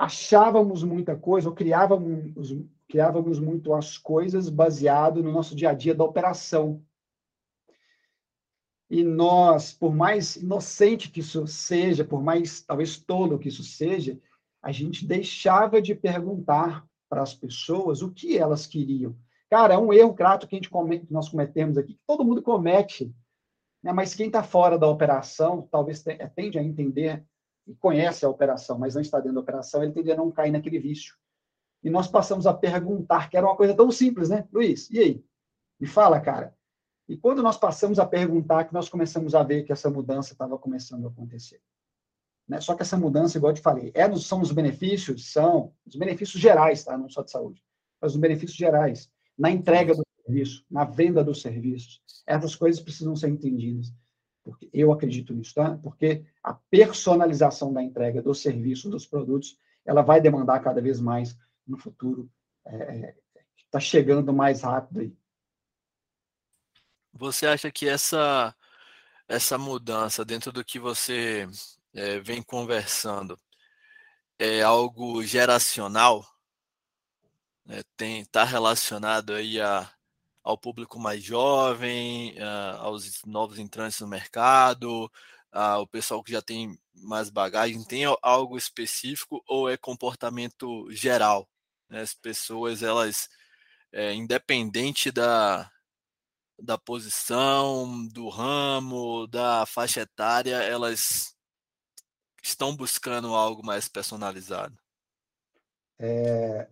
achávamos 0.00 0.82
muita 0.82 1.14
coisa, 1.14 1.50
ou 1.50 1.54
criávamos, 1.54 2.56
criávamos 2.88 3.38
muito 3.38 3.74
as 3.74 3.98
coisas 3.98 4.48
baseado 4.48 5.22
no 5.22 5.30
nosso 5.30 5.54
dia 5.54 5.68
a 5.68 5.74
dia 5.74 5.94
da 5.94 6.02
operação. 6.02 6.82
E 8.88 9.04
nós, 9.04 9.74
por 9.74 9.94
mais 9.94 10.36
inocente 10.36 11.10
que 11.10 11.20
isso 11.20 11.46
seja, 11.46 12.02
por 12.02 12.22
mais 12.22 12.62
talvez 12.62 12.96
tolo 12.96 13.38
que 13.38 13.48
isso 13.48 13.62
seja, 13.62 14.18
a 14.62 14.72
gente 14.72 15.06
deixava 15.06 15.82
de 15.82 15.94
perguntar 15.94 16.82
para 17.06 17.20
as 17.20 17.34
pessoas 17.34 18.00
o 18.00 18.10
que 18.10 18.38
elas 18.38 18.66
queriam. 18.66 19.14
Cara, 19.50 19.74
é 19.74 19.78
um 19.78 19.92
erro 19.92 20.14
crato 20.14 20.48
que 20.48 20.54
a 20.54 20.58
gente 20.58 20.70
comete, 20.70 21.12
nós 21.12 21.28
cometemos 21.28 21.76
aqui, 21.76 21.92
que 21.92 22.00
todo 22.06 22.24
mundo 22.24 22.40
comete, 22.40 23.14
né? 23.82 23.92
mas 23.92 24.14
quem 24.14 24.28
está 24.28 24.42
fora 24.42 24.78
da 24.78 24.88
operação 24.88 25.68
talvez 25.70 26.02
tende 26.34 26.58
a 26.58 26.62
entender 26.62 27.22
e 27.70 27.74
conhece 27.76 28.24
a 28.26 28.28
operação, 28.28 28.76
mas 28.76 28.94
não 28.96 29.00
está 29.00 29.18
dentro 29.18 29.34
da 29.34 29.40
operação, 29.40 29.82
ele 29.82 29.92
tende 29.92 30.10
a 30.10 30.16
não 30.16 30.30
cair 30.30 30.50
naquele 30.50 30.80
vício. 30.80 31.14
E 31.84 31.88
nós 31.88 32.08
passamos 32.08 32.44
a 32.46 32.52
perguntar, 32.52 33.30
que 33.30 33.36
era 33.36 33.46
uma 33.46 33.56
coisa 33.56 33.74
tão 33.74 33.90
simples, 33.92 34.28
né? 34.28 34.46
Luiz, 34.52 34.90
e 34.90 34.98
aí? 34.98 35.24
Me 35.78 35.86
fala, 35.86 36.20
cara. 36.20 36.54
E 37.08 37.16
quando 37.16 37.42
nós 37.42 37.56
passamos 37.56 38.00
a 38.00 38.06
perguntar, 38.06 38.64
que 38.64 38.74
nós 38.74 38.88
começamos 38.88 39.36
a 39.36 39.42
ver 39.44 39.62
que 39.62 39.72
essa 39.72 39.88
mudança 39.88 40.32
estava 40.32 40.58
começando 40.58 41.06
a 41.06 41.10
acontecer. 41.10 41.62
Né? 42.46 42.60
Só 42.60 42.74
que 42.74 42.82
essa 42.82 42.96
mudança, 42.96 43.38
igual 43.38 43.52
eu 43.52 43.56
te 43.56 43.62
falei, 43.62 43.92
é, 43.94 44.14
são 44.16 44.40
os 44.40 44.50
benefícios? 44.50 45.32
São 45.32 45.72
os 45.86 45.94
benefícios 45.94 46.42
gerais, 46.42 46.82
tá? 46.82 46.98
não 46.98 47.08
só 47.08 47.22
de 47.22 47.30
saúde, 47.30 47.62
mas 48.00 48.14
os 48.14 48.20
benefícios 48.20 48.58
gerais, 48.58 49.08
na 49.38 49.50
entrega 49.50 49.94
do 49.94 50.02
serviço, 50.26 50.64
na 50.68 50.84
venda 50.84 51.22
dos 51.22 51.40
serviços. 51.40 52.02
Essas 52.26 52.56
coisas 52.56 52.82
precisam 52.82 53.14
ser 53.14 53.28
entendidas. 53.28 53.94
Porque 54.42 54.70
eu 54.72 54.92
acredito 54.92 55.34
nisso, 55.34 55.54
tá? 55.54 55.78
Porque 55.82 56.24
a 56.42 56.54
personalização 56.54 57.72
da 57.72 57.82
entrega 57.82 58.22
dos 58.22 58.40
serviços, 58.40 58.90
dos 58.90 59.06
produtos, 59.06 59.58
ela 59.84 60.02
vai 60.02 60.20
demandar 60.20 60.60
cada 60.60 60.80
vez 60.80 61.00
mais 61.00 61.36
no 61.66 61.76
futuro. 61.76 62.30
Está 62.64 62.76
é, 62.76 63.14
tá 63.70 63.80
chegando 63.80 64.32
mais 64.32 64.62
rápido 64.62 65.00
aí. 65.00 65.14
Você 67.12 67.46
acha 67.46 67.70
que 67.70 67.88
essa 67.88 68.54
essa 69.28 69.56
mudança 69.56 70.24
dentro 70.24 70.50
do 70.50 70.64
que 70.64 70.78
você 70.80 71.46
é, 71.94 72.18
vem 72.18 72.42
conversando 72.42 73.38
é 74.36 74.62
algo 74.62 75.22
geracional, 75.22 76.26
né? 77.64 77.82
tem 77.96 78.22
está 78.22 78.42
relacionado 78.42 79.34
aí 79.34 79.60
a, 79.60 79.88
ao 80.42 80.56
público 80.58 80.98
mais 80.98 81.22
jovem, 81.22 82.38
a, 82.40 82.76
aos 82.78 83.24
novos 83.24 83.58
entrantes 83.58 84.00
no 84.00 84.08
mercado, 84.08 85.10
ao 85.52 85.86
pessoal 85.86 86.22
que 86.22 86.32
já 86.32 86.40
tem 86.40 86.78
mais 86.94 87.30
bagagem, 87.30 87.84
tem 87.84 88.04
algo 88.22 88.56
específico 88.56 89.42
ou 89.46 89.68
é 89.68 89.76
comportamento 89.76 90.90
geral? 90.90 91.48
Né? 91.88 92.00
As 92.00 92.14
pessoas 92.14 92.82
elas 92.82 93.28
é, 93.92 94.14
independente 94.14 95.10
da, 95.10 95.70
da 96.58 96.78
posição, 96.78 98.06
do 98.08 98.28
ramo, 98.28 99.26
da 99.26 99.66
faixa 99.66 100.02
etária, 100.02 100.56
elas 100.62 101.36
estão 102.42 102.74
buscando 102.74 103.34
algo 103.34 103.64
mais 103.64 103.88
personalizado? 103.88 104.78
É, 105.98 106.68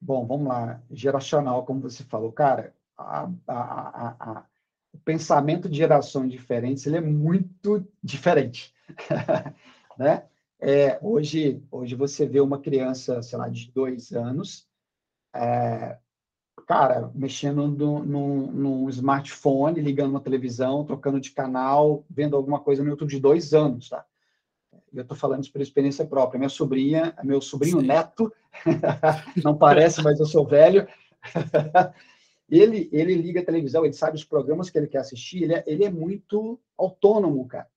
bom, 0.00 0.26
vamos 0.26 0.48
lá. 0.48 0.82
Geracional, 0.90 1.64
como 1.64 1.80
você 1.80 2.04
falou, 2.04 2.32
cara, 2.32 2.74
a, 2.98 3.30
a, 3.46 4.16
a, 4.18 4.44
o 4.92 4.98
pensamento 4.98 5.68
de 5.68 5.76
gerações 5.76 6.30
diferentes 6.30 6.86
ele 6.86 6.96
é 6.96 7.00
muito 7.00 7.86
diferente, 8.02 8.74
né? 9.96 10.24
É, 10.60 10.98
hoje, 11.00 11.62
hoje 11.70 11.94
você 11.94 12.26
vê 12.26 12.40
uma 12.40 12.58
criança, 12.58 13.22
sei 13.22 13.38
lá, 13.38 13.48
de 13.48 13.70
dois 13.70 14.12
anos, 14.12 14.66
é, 15.32 15.96
cara, 16.66 17.12
mexendo 17.14 17.68
no, 17.68 18.04
no, 18.04 18.46
no, 18.50 18.90
smartphone, 18.90 19.80
ligando 19.80 20.10
uma 20.10 20.20
televisão, 20.20 20.84
trocando 20.84 21.20
de 21.20 21.30
canal, 21.30 22.04
vendo 22.10 22.36
alguma 22.36 22.58
coisa 22.58 22.82
no 22.82 22.90
YouTube 22.90 23.10
de 23.10 23.20
dois 23.20 23.54
anos, 23.54 23.88
tá? 23.88 24.04
eu 24.92 25.02
estou 25.02 25.16
falando 25.16 25.42
isso 25.42 25.52
por 25.52 25.60
experiência 25.60 26.04
própria. 26.06 26.38
Minha 26.38 26.48
sobrinha, 26.48 27.14
meu 27.22 27.40
sobrinho 27.40 27.80
Sim. 27.80 27.86
neto, 27.86 28.32
não 29.44 29.56
parece, 29.56 30.02
mas 30.02 30.18
eu 30.18 30.26
sou 30.26 30.46
velho. 30.46 30.86
ele, 32.48 32.88
ele 32.92 33.14
liga 33.14 33.40
a 33.40 33.44
televisão, 33.44 33.84
ele 33.84 33.94
sabe 33.94 34.16
os 34.16 34.24
programas 34.24 34.70
que 34.70 34.78
ele 34.78 34.86
quer 34.86 34.98
assistir, 34.98 35.42
ele 35.42 35.54
é, 35.54 35.64
ele 35.66 35.84
é 35.84 35.90
muito 35.90 36.58
autônomo, 36.76 37.46
cara. 37.46 37.68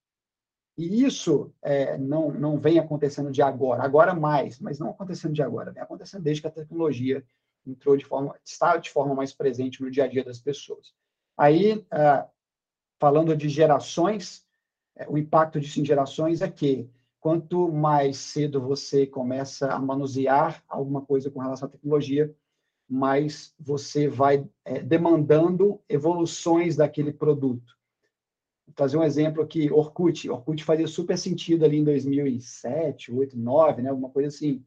E 0.78 1.04
isso 1.04 1.54
é, 1.62 1.98
não, 1.98 2.32
não 2.32 2.58
vem 2.58 2.80
acontecendo 2.80 3.32
de 3.32 3.42
agora, 3.42 3.84
agora 3.84 4.14
mais, 4.14 4.60
mas 4.60 4.80
não 4.80 4.90
acontecendo 4.90 5.34
de 5.34 5.44
agora, 5.44 5.72
vem 5.72 5.84
acontecendo 5.84 6.24
desde 6.24 6.42
que 6.42 6.48
a 6.48 6.52
tecnologia 6.52 7.24
entrou 7.68 7.98
de 7.98 8.06
forma, 8.06 8.36
está 8.44 8.78
de 8.78 8.90
forma 8.90 9.14
mais 9.14 9.34
presente 9.34 9.82
no 9.82 9.92
dia 9.92 10.06
a 10.06 10.08
dia 10.08 10.24
das 10.24 10.40
pessoas. 10.40 10.94
Aí, 11.38 11.86
ah, 11.92 12.28
falando 13.00 13.36
de 13.36 13.50
gerações, 13.50 14.46
é, 14.96 15.08
o 15.10 15.18
impacto 15.18 15.60
disso 15.60 15.80
em 15.80 15.86
gerações 15.86 16.42
é 16.42 16.50
que 16.50 16.90
quanto 17.20 17.72
mais 17.72 18.18
cedo 18.18 18.62
você 18.62 19.06
começa 19.06 19.72
a 19.72 19.80
manusear 19.80 20.64
alguma 20.68 21.02
coisa 21.02 21.30
com 21.30 21.40
relação 21.40 21.68
à 21.68 21.72
tecnologia, 21.72 22.34
mais 22.92 23.54
você 23.58 24.06
vai 24.10 24.46
é, 24.66 24.82
demandando 24.82 25.82
evoluções 25.88 26.76
daquele 26.76 27.14
produto. 27.14 27.78
trazer 28.76 28.98
um 28.98 29.04
exemplo 29.04 29.42
aqui, 29.42 29.72
Orkut. 29.72 30.30
Orkut 30.30 30.62
fazia 30.62 30.88
super 30.88 31.18
sentido 31.18 31.64
ali 31.64 31.78
em 31.78 31.84
2007, 31.86 33.12
2008, 33.12 33.38
2009, 33.38 33.82
né? 33.82 33.90
Alguma 33.90 34.10
coisa 34.10 34.28
assim. 34.28 34.62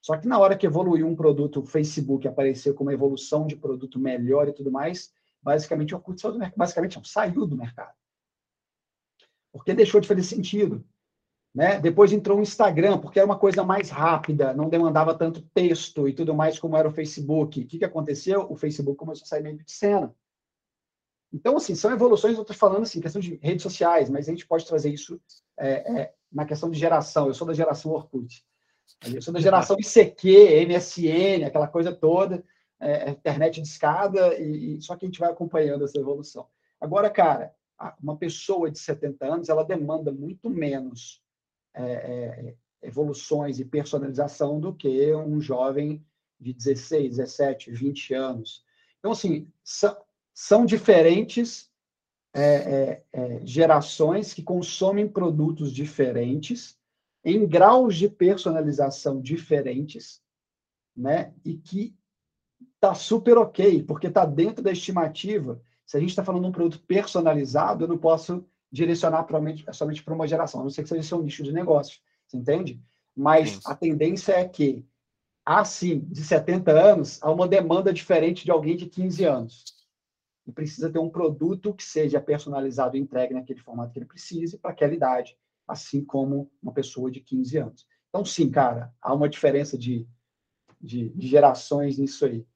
Só 0.00 0.16
que 0.16 0.26
na 0.26 0.40
hora 0.40 0.56
que 0.56 0.66
evoluiu 0.66 1.06
um 1.06 1.14
produto, 1.14 1.60
o 1.60 1.66
Facebook 1.66 2.26
apareceu 2.26 2.74
com 2.74 2.82
uma 2.82 2.92
evolução 2.92 3.46
de 3.46 3.54
produto 3.54 3.98
melhor 3.98 4.48
e 4.48 4.52
tudo 4.52 4.72
mais, 4.72 5.12
basicamente 5.40 5.94
o 5.94 5.98
Orkut 5.98 6.20
saiu 6.20 6.32
do 6.32 6.38
mercado. 6.40 6.58
Basicamente, 6.58 6.96
não, 6.96 7.04
saiu 7.04 7.46
do 7.46 7.56
mercado. 7.56 7.94
Porque 9.52 9.72
deixou 9.72 10.00
de 10.00 10.08
fazer 10.08 10.24
sentido. 10.24 10.84
Né? 11.54 11.80
Depois 11.80 12.12
entrou 12.12 12.38
o 12.38 12.42
Instagram, 12.42 12.98
porque 12.98 13.18
era 13.18 13.26
uma 13.26 13.38
coisa 13.38 13.64
mais 13.64 13.90
rápida, 13.90 14.52
não 14.52 14.68
demandava 14.68 15.14
tanto 15.14 15.42
texto 15.54 16.08
e 16.08 16.12
tudo 16.12 16.34
mais 16.34 16.58
como 16.58 16.76
era 16.76 16.88
o 16.88 16.92
Facebook. 16.92 17.60
O 17.60 17.66
que, 17.66 17.78
que 17.78 17.84
aconteceu? 17.84 18.46
O 18.50 18.56
Facebook 18.56 18.96
começou 18.96 19.24
a 19.24 19.28
sair 19.28 19.42
meio 19.42 19.56
de 19.56 19.72
cena. 19.72 20.14
Então, 21.32 21.56
assim, 21.56 21.74
são 21.74 21.92
evoluções, 21.92 22.36
eu 22.36 22.42
estou 22.42 22.56
falando 22.56 22.82
assim, 22.82 23.00
questão 23.00 23.20
de 23.20 23.34
redes 23.42 23.62
sociais, 23.62 24.08
mas 24.08 24.28
a 24.28 24.30
gente 24.30 24.46
pode 24.46 24.66
trazer 24.66 24.90
isso 24.90 25.20
é, 25.58 26.00
é, 26.00 26.14
na 26.32 26.44
questão 26.44 26.70
de 26.70 26.78
geração. 26.78 27.26
Eu 27.26 27.34
sou 27.34 27.46
da 27.46 27.52
geração 27.52 27.92
Orkut. 27.92 28.44
Eu 29.04 29.20
sou 29.20 29.34
da 29.34 29.40
geração 29.40 29.76
ICQ, 29.78 30.66
MSN, 30.66 31.44
aquela 31.46 31.68
coisa 31.68 31.94
toda, 31.94 32.42
é, 32.80 33.10
internet 33.10 33.60
de 33.60 33.68
escada, 33.68 34.38
e, 34.38 34.76
e, 34.76 34.82
só 34.82 34.96
que 34.96 35.04
a 35.04 35.08
gente 35.08 35.20
vai 35.20 35.30
acompanhando 35.30 35.84
essa 35.84 35.98
evolução. 35.98 36.46
Agora, 36.80 37.10
cara, 37.10 37.54
uma 38.02 38.16
pessoa 38.16 38.70
de 38.70 38.78
70 38.78 39.26
anos, 39.26 39.48
ela 39.48 39.64
demanda 39.64 40.10
muito 40.10 40.48
menos 40.48 41.22
é, 41.78 41.92
é, 41.92 42.54
evoluções 42.82 43.58
e 43.58 43.64
personalização 43.64 44.60
do 44.60 44.74
que 44.74 45.14
um 45.14 45.40
jovem 45.40 46.04
de 46.40 46.52
16, 46.52 47.16
17, 47.16 47.70
20 47.70 48.14
anos. 48.14 48.64
Então, 48.98 49.12
assim, 49.12 49.48
são, 49.62 49.96
são 50.32 50.66
diferentes 50.66 51.70
é, 52.34 52.42
é, 52.42 53.04
é, 53.12 53.46
gerações 53.46 54.32
que 54.32 54.42
consomem 54.42 55.08
produtos 55.08 55.72
diferentes, 55.72 56.78
em 57.24 57.46
graus 57.46 57.96
de 57.96 58.08
personalização 58.08 59.20
diferentes, 59.20 60.22
né? 60.96 61.34
E 61.44 61.56
que 61.56 61.96
tá 62.80 62.94
super 62.94 63.36
ok, 63.38 63.82
porque 63.82 64.06
está 64.06 64.24
dentro 64.24 64.62
da 64.62 64.70
estimativa. 64.70 65.60
Se 65.84 65.96
a 65.96 66.00
gente 66.00 66.10
está 66.10 66.24
falando 66.24 66.42
de 66.42 66.48
um 66.48 66.52
produto 66.52 66.80
personalizado, 66.86 67.84
eu 67.84 67.88
não 67.88 67.98
posso 67.98 68.46
direcionar 68.70 69.26
somente, 69.28 69.64
somente 69.72 70.02
para 70.02 70.14
uma 70.14 70.28
geração, 70.28 70.60
a 70.60 70.62
não 70.64 70.70
ser 70.70 70.82
que 70.82 70.88
seja 70.88 71.02
seu 71.02 71.22
nicho 71.22 71.42
de 71.42 71.52
negócio, 71.52 71.98
você 72.26 72.36
entende? 72.36 72.80
Mas 73.16 73.50
Sim. 73.50 73.60
a 73.64 73.74
tendência 73.74 74.32
é 74.32 74.46
que, 74.46 74.84
assim, 75.44 76.00
de 76.00 76.22
70 76.22 76.70
anos, 76.70 77.18
há 77.22 77.30
uma 77.30 77.48
demanda 77.48 77.92
diferente 77.92 78.44
de 78.44 78.50
alguém 78.50 78.76
de 78.76 78.86
15 78.86 79.24
anos 79.24 79.64
e 80.46 80.52
precisa 80.52 80.90
ter 80.90 80.98
um 80.98 81.10
produto 81.10 81.74
que 81.74 81.84
seja 81.84 82.20
personalizado 82.20 82.96
e 82.96 83.00
entregue 83.00 83.34
naquele 83.34 83.60
formato 83.60 83.92
que 83.92 83.98
ele 83.98 84.06
precise 84.06 84.56
para 84.56 84.70
aquela 84.70 84.94
idade, 84.94 85.36
assim 85.66 86.02
como 86.02 86.50
uma 86.62 86.72
pessoa 86.72 87.10
de 87.10 87.20
15 87.20 87.58
anos. 87.58 87.86
Então, 88.08 88.24
sim, 88.24 88.50
cara, 88.50 88.94
há 89.02 89.12
uma 89.12 89.28
diferença 89.28 89.76
de, 89.76 90.06
de, 90.80 91.10
de 91.10 91.26
gerações 91.26 91.98
nisso 91.98 92.24
aí. 92.24 92.46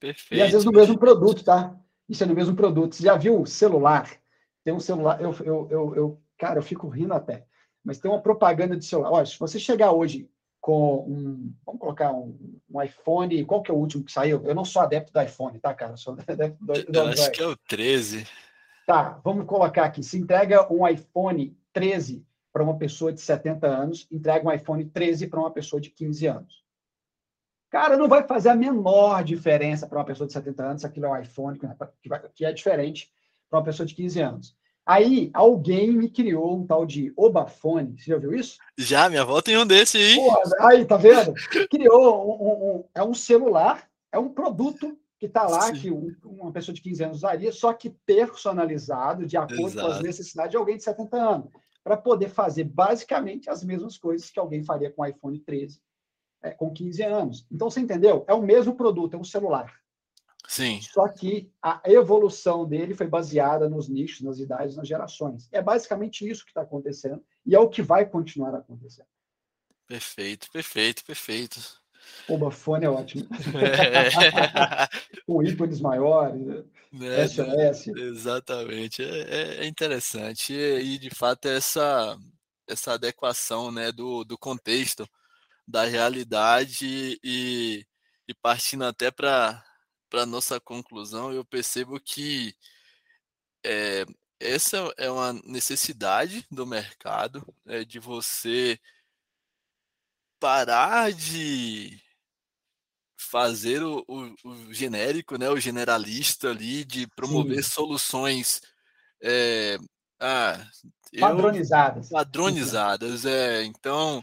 Perfeito. 0.00 0.40
E 0.40 0.42
às 0.42 0.50
vezes 0.52 0.64
no 0.64 0.72
mesmo 0.72 0.98
produto, 0.98 1.44
tá? 1.44 1.78
Isso 2.08 2.22
é 2.22 2.26
no 2.26 2.34
mesmo 2.34 2.56
produto. 2.56 2.94
Você 2.94 3.02
já 3.02 3.16
viu 3.16 3.40
o 3.40 3.46
celular? 3.46 4.10
Tem 4.64 4.72
um 4.72 4.80
celular, 4.80 5.20
eu, 5.20 5.34
eu, 5.44 5.68
eu, 5.70 5.94
eu, 5.94 6.22
cara, 6.38 6.58
eu 6.58 6.62
fico 6.62 6.88
rindo 6.88 7.12
até, 7.12 7.44
mas 7.84 7.98
tem 7.98 8.10
uma 8.10 8.22
propaganda 8.22 8.76
de 8.76 8.84
celular. 8.84 9.12
Olha, 9.12 9.26
se 9.26 9.38
você 9.38 9.58
chegar 9.58 9.92
hoje 9.92 10.28
com 10.58 11.00
um, 11.06 11.54
vamos 11.66 11.80
colocar 11.80 12.10
um, 12.10 12.58
um, 12.70 12.82
iPhone, 12.82 13.44
qual 13.44 13.62
que 13.62 13.70
é 13.70 13.74
o 13.74 13.76
último 13.76 14.02
que 14.02 14.10
saiu? 14.10 14.42
Eu 14.46 14.54
não 14.54 14.64
sou 14.64 14.80
adepto 14.80 15.12
do 15.12 15.20
iPhone, 15.20 15.58
tá, 15.58 15.74
cara? 15.74 15.92
Eu 15.92 15.96
sou 15.98 16.16
adepto 16.26 16.64
do, 16.64 16.72
do 16.72 16.98
Eu 16.98 17.08
acho 17.08 17.30
que 17.30 17.42
é 17.42 17.46
o 17.46 17.54
13. 17.54 18.26
Tá, 18.86 19.20
vamos 19.22 19.44
colocar 19.44 19.84
aqui. 19.84 20.02
Se 20.02 20.16
entrega 20.16 20.72
um 20.72 20.88
iPhone 20.88 21.54
13 21.74 22.26
para 22.50 22.62
uma 22.62 22.78
pessoa 22.78 23.12
de 23.12 23.20
70 23.20 23.66
anos, 23.66 24.06
entrega 24.10 24.48
um 24.48 24.52
iPhone 24.52 24.84
13 24.86 25.26
para 25.26 25.40
uma 25.40 25.50
pessoa 25.50 25.78
de 25.78 25.90
15 25.90 26.26
anos. 26.26 26.64
Cara, 27.68 27.98
não 27.98 28.08
vai 28.08 28.26
fazer 28.26 28.48
a 28.48 28.54
menor 28.54 29.22
diferença 29.22 29.86
para 29.86 29.98
uma 29.98 30.04
pessoa 30.04 30.26
de 30.26 30.32
70 30.32 30.64
anos 30.64 30.80
se 30.80 30.86
aquilo 30.86 31.06
é 31.06 31.10
um 31.10 31.20
iPhone, 31.20 31.58
que 32.32 32.44
é 32.44 32.52
diferente 32.52 33.12
para 33.54 33.60
uma 33.60 33.64
pessoa 33.64 33.86
de 33.86 33.94
15 33.94 34.20
anos. 34.20 34.56
Aí, 34.84 35.30
alguém 35.32 35.92
me 35.92 36.10
criou 36.10 36.58
um 36.58 36.66
tal 36.66 36.84
de 36.84 37.12
Obafone. 37.16 37.96
Você 37.98 38.10
já 38.10 38.18
viu 38.18 38.34
isso? 38.34 38.58
Já, 38.76 39.08
minha 39.08 39.22
avó 39.22 39.40
tem 39.40 39.56
um 39.56 39.66
desse 39.66 39.96
aí. 39.96 40.18
aí, 40.60 40.84
tá 40.84 40.96
vendo? 40.96 41.32
Criou 41.70 42.26
um, 42.26 42.46
um, 42.46 42.76
um, 42.76 42.84
é 42.94 43.02
um 43.02 43.14
celular, 43.14 43.88
é 44.12 44.18
um 44.18 44.28
produto 44.28 44.98
que 45.18 45.26
está 45.26 45.44
lá, 45.44 45.72
Sim. 45.72 45.74
que 45.74 45.90
uma 45.90 46.52
pessoa 46.52 46.74
de 46.74 46.82
15 46.82 47.04
anos 47.04 47.16
usaria, 47.18 47.52
só 47.52 47.72
que 47.72 47.90
personalizado 48.04 49.24
de 49.24 49.36
acordo 49.36 49.66
Exato. 49.66 49.86
com 49.86 49.92
as 49.94 50.02
necessidades 50.02 50.50
de 50.50 50.56
alguém 50.56 50.76
de 50.76 50.82
70 50.82 51.16
anos, 51.16 51.50
para 51.82 51.96
poder 51.96 52.28
fazer 52.28 52.64
basicamente 52.64 53.48
as 53.48 53.64
mesmas 53.64 53.96
coisas 53.96 54.30
que 54.30 54.38
alguém 54.38 54.62
faria 54.62 54.90
com 54.90 55.02
o 55.02 55.06
iPhone 55.06 55.38
13 55.38 55.80
é, 56.42 56.50
com 56.50 56.70
15 56.70 57.02
anos. 57.04 57.46
Então, 57.50 57.70
você 57.70 57.80
entendeu? 57.80 58.24
É 58.28 58.34
o 58.34 58.42
mesmo 58.42 58.74
produto, 58.74 59.14
é 59.14 59.18
um 59.18 59.24
celular. 59.24 59.72
Sim. 60.46 60.80
Só 60.82 61.08
que 61.08 61.50
a 61.62 61.80
evolução 61.86 62.66
dele 62.66 62.94
foi 62.94 63.06
baseada 63.06 63.68
nos 63.68 63.88
nichos, 63.88 64.20
nas 64.20 64.38
idades, 64.38 64.76
nas 64.76 64.86
gerações. 64.86 65.48
É 65.50 65.62
basicamente 65.62 66.28
isso 66.28 66.44
que 66.44 66.50
está 66.50 66.62
acontecendo 66.62 67.24
e 67.46 67.54
é 67.54 67.58
o 67.58 67.68
que 67.68 67.82
vai 67.82 68.06
continuar 68.06 68.54
acontecendo. 68.54 69.08
Perfeito, 69.86 70.50
perfeito, 70.50 71.04
perfeito. 71.04 71.60
O 72.28 72.36
bafone 72.36 72.84
é 72.84 72.90
ótimo. 72.90 73.26
É. 73.56 74.88
Com 75.26 75.42
ícones 75.42 75.80
maiores, 75.80 76.64
é, 77.00 77.26
SOS. 77.26 77.88
Exatamente, 77.88 79.02
é, 79.02 79.20
é, 79.20 79.64
é 79.64 79.66
interessante. 79.66 80.52
E, 80.52 80.98
de 80.98 81.10
fato, 81.10 81.48
essa, 81.48 82.16
essa 82.68 82.92
adequação 82.92 83.72
né, 83.72 83.90
do, 83.90 84.24
do 84.24 84.38
contexto, 84.38 85.08
da 85.66 85.84
realidade 85.84 87.18
e, 87.22 87.84
e 88.28 88.34
partindo 88.34 88.84
até 88.84 89.10
para 89.10 89.62
para 90.14 90.24
nossa 90.24 90.60
conclusão, 90.60 91.32
eu 91.32 91.44
percebo 91.44 91.98
que 91.98 92.54
é, 93.66 94.06
essa 94.38 94.94
é 94.96 95.10
uma 95.10 95.32
necessidade 95.44 96.46
do 96.52 96.64
mercado, 96.64 97.44
é, 97.66 97.84
de 97.84 97.98
você 97.98 98.78
parar 100.38 101.12
de 101.12 102.00
fazer 103.18 103.82
o, 103.82 104.04
o, 104.06 104.34
o, 104.44 104.72
genérico, 104.72 105.36
né, 105.36 105.50
o 105.50 105.58
generalista 105.58 106.50
ali, 106.50 106.84
de 106.84 107.08
promover 107.08 107.64
Sim. 107.64 107.70
soluções 107.70 108.60
é, 109.20 109.76
ah, 110.20 110.64
padronizadas. 111.18 112.08
Eu, 112.08 112.16
padronizadas, 112.16 113.24
é. 113.24 113.64
Então, 113.64 114.22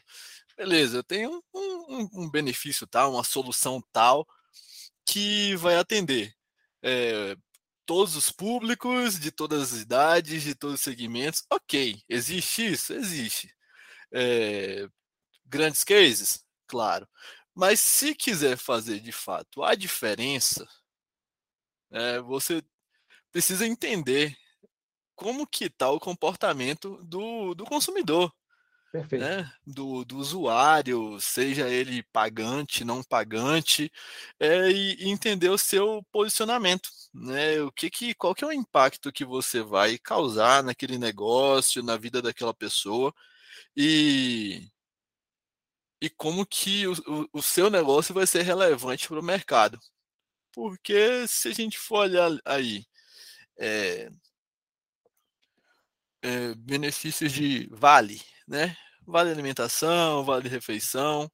beleza, 0.55 0.99
eu 0.99 1.03
tenho 1.03 1.43
um, 1.53 1.59
um, 1.89 2.09
um 2.13 2.29
benefício 2.29 2.87
tal, 2.87 3.11
uma 3.11 3.25
solução 3.25 3.83
tal, 3.91 4.25
que 5.05 5.55
vai 5.55 5.75
atender 5.77 6.33
é, 6.83 7.35
todos 7.85 8.15
os 8.15 8.31
públicos, 8.31 9.19
de 9.19 9.31
todas 9.31 9.73
as 9.73 9.81
idades, 9.81 10.43
de 10.43 10.55
todos 10.55 10.75
os 10.75 10.81
segmentos. 10.81 11.43
Ok, 11.49 12.01
existe 12.07 12.71
isso? 12.73 12.93
Existe. 12.93 13.53
É, 14.13 14.87
grandes 15.45 15.83
cases? 15.83 16.45
Claro. 16.67 17.07
Mas 17.53 17.79
se 17.79 18.15
quiser 18.15 18.57
fazer 18.57 18.99
de 18.99 19.11
fato 19.11 19.63
a 19.63 19.75
diferença, 19.75 20.67
é, 21.91 22.19
você 22.21 22.63
precisa 23.31 23.67
entender 23.67 24.35
como 25.15 25.45
que 25.47 25.65
está 25.65 25.89
o 25.89 25.99
comportamento 25.99 26.97
do, 27.03 27.53
do 27.53 27.65
consumidor. 27.65 28.33
Né, 28.93 29.49
do, 29.65 30.03
do, 30.03 30.17
usuário, 30.17 31.17
seja 31.21 31.69
ele 31.69 32.03
pagante, 32.11 32.83
não 32.83 33.01
pagante, 33.01 33.89
é, 34.37 34.69
e, 34.69 35.09
entender 35.09 35.47
o 35.49 35.57
seu 35.57 36.03
posicionamento, 36.11 36.89
né? 37.13 37.61
O 37.61 37.71
que 37.71 37.89
que, 37.89 38.13
qual 38.13 38.35
que 38.35 38.43
é 38.43 38.47
o 38.47 38.51
impacto 38.51 39.11
que 39.11 39.23
você 39.23 39.61
vai 39.61 39.97
causar 39.97 40.61
naquele 40.61 40.97
negócio, 40.97 41.81
na 41.81 41.95
vida 41.95 42.21
daquela 42.21 42.53
pessoa, 42.53 43.13
e, 43.75 44.69
e 46.01 46.09
como 46.09 46.45
que 46.45 46.87
o, 46.87 46.93
o, 47.07 47.29
o 47.33 47.41
seu 47.41 47.69
negócio 47.69 48.13
vai 48.13 48.27
ser 48.27 48.41
relevante 48.43 49.07
para 49.07 49.19
o 49.19 49.23
mercado. 49.23 49.79
Porque 50.53 51.27
se 51.27 51.49
a 51.49 51.53
gente 51.53 51.79
for 51.79 51.99
olhar 51.99 52.31
aí, 52.45 52.85
é, 53.59 54.09
é, 56.21 56.55
benefícios 56.55 57.31
de 57.31 57.67
vale, 57.71 58.21
né? 58.51 58.75
Vale 59.07 59.31
alimentação, 59.31 60.25
vale 60.25 60.49
refeição. 60.49 61.31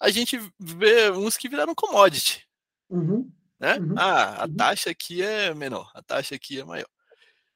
A 0.00 0.10
gente 0.10 0.36
vê 0.58 1.10
uns 1.10 1.36
que 1.36 1.48
viraram 1.48 1.74
commodity. 1.74 2.44
Uhum, 2.88 3.30
né? 3.58 3.78
Uhum, 3.78 3.94
ah, 3.96 4.42
a 4.42 4.46
uhum. 4.46 4.56
taxa 4.56 4.90
aqui 4.90 5.22
é 5.22 5.54
menor, 5.54 5.90
a 5.94 6.02
taxa 6.02 6.34
aqui 6.34 6.58
é 6.58 6.64
maior. 6.64 6.88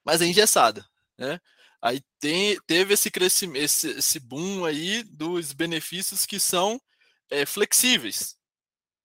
Mas 0.05 0.23
é 0.23 0.27
engessada. 0.27 0.87
Né? 1.19 1.41
Aí 1.83 2.01
tem, 2.21 2.57
teve 2.67 2.95
esse 2.95 3.11
crescimento, 3.11 3.65
esse, 3.65 3.91
esse 3.91 4.21
boom 4.21 4.65
aí 4.65 5.03
dos 5.03 5.53
benefícios 5.53 6.25
que 6.25 6.39
são 6.39 6.81
é, 7.29 7.45
flexíveis, 7.45 8.37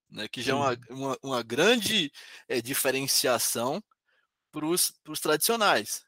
né? 0.08 0.28
que 0.28 0.44
já 0.44 0.52
é 0.52 0.56
uma, 0.56 0.78
uma, 0.90 1.18
uma 1.24 1.44
grande 1.44 2.12
é, 2.48 2.62
diferenciação 2.62 3.84
para 4.52 4.66
os 4.68 5.20
tradicionais. 5.20 6.04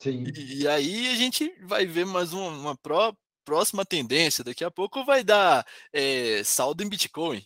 Sim. 0.00 0.24
E, 0.36 0.62
e 0.62 0.68
aí 0.68 1.08
a 1.08 1.16
gente 1.16 1.54
vai 1.62 1.86
ver 1.86 2.04
mais 2.04 2.32
uma, 2.32 2.48
uma 2.48 2.76
pró, 2.76 3.14
próxima 3.44 3.84
tendência. 3.84 4.44
Daqui 4.44 4.64
a 4.64 4.70
pouco 4.70 5.04
vai 5.04 5.22
dar 5.22 5.66
é, 5.92 6.42
saldo 6.44 6.82
em 6.82 6.88
Bitcoin, 6.88 7.44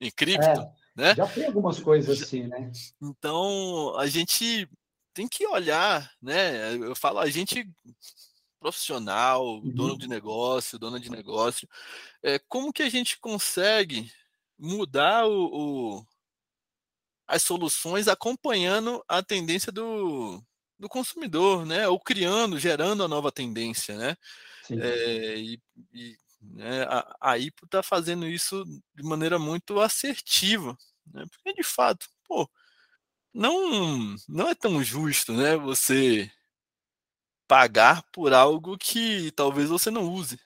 em 0.00 0.10
cripto. 0.10 0.46
É, 0.46 0.72
né? 0.94 1.14
Já 1.14 1.26
tem 1.26 1.46
algumas 1.46 1.78
coisas 1.80 2.22
assim, 2.22 2.46
né? 2.46 2.70
Então 3.00 3.96
a 3.98 4.06
gente 4.06 4.68
tem 5.14 5.28
que 5.28 5.46
olhar, 5.46 6.10
né? 6.20 6.74
Eu 6.74 6.94
falo, 6.94 7.18
a 7.18 7.28
gente 7.28 7.68
profissional, 8.60 9.54
uhum. 9.54 9.70
dono 9.70 9.98
de 9.98 10.06
negócio, 10.06 10.78
dona 10.78 11.00
de 11.00 11.10
negócio, 11.10 11.66
é, 12.22 12.38
como 12.38 12.72
que 12.72 12.82
a 12.82 12.90
gente 12.90 13.18
consegue 13.18 14.12
mudar 14.58 15.26
o, 15.26 15.46
o, 15.96 16.06
as 17.26 17.42
soluções 17.42 18.06
acompanhando 18.06 19.02
a 19.08 19.22
tendência 19.22 19.72
do, 19.72 20.44
do 20.80 20.88
consumidor, 20.88 21.66
né? 21.66 21.86
Ou 21.86 22.00
criando, 22.00 22.58
gerando 22.58 23.04
a 23.04 23.08
nova 23.08 23.30
tendência, 23.30 23.96
né? 23.96 24.16
É, 24.70 25.36
e, 25.36 25.60
e 25.92 26.16
né, 26.40 26.82
a, 26.84 27.16
a 27.20 27.38
IPO 27.38 27.66
está 27.66 27.82
fazendo 27.82 28.26
isso 28.26 28.64
de 28.94 29.02
maneira 29.02 29.38
muito 29.38 29.78
assertiva, 29.78 30.76
né? 31.12 31.24
Porque 31.30 31.52
de 31.52 31.62
fato, 31.62 32.06
pô, 32.26 32.48
não 33.32 34.16
não 34.26 34.48
é 34.48 34.54
tão 34.54 34.82
justo, 34.82 35.34
né? 35.34 35.54
Você 35.56 36.30
pagar 37.46 38.02
por 38.10 38.32
algo 38.32 38.78
que 38.78 39.30
talvez 39.32 39.68
você 39.68 39.90
não 39.90 40.10
use. 40.10 40.40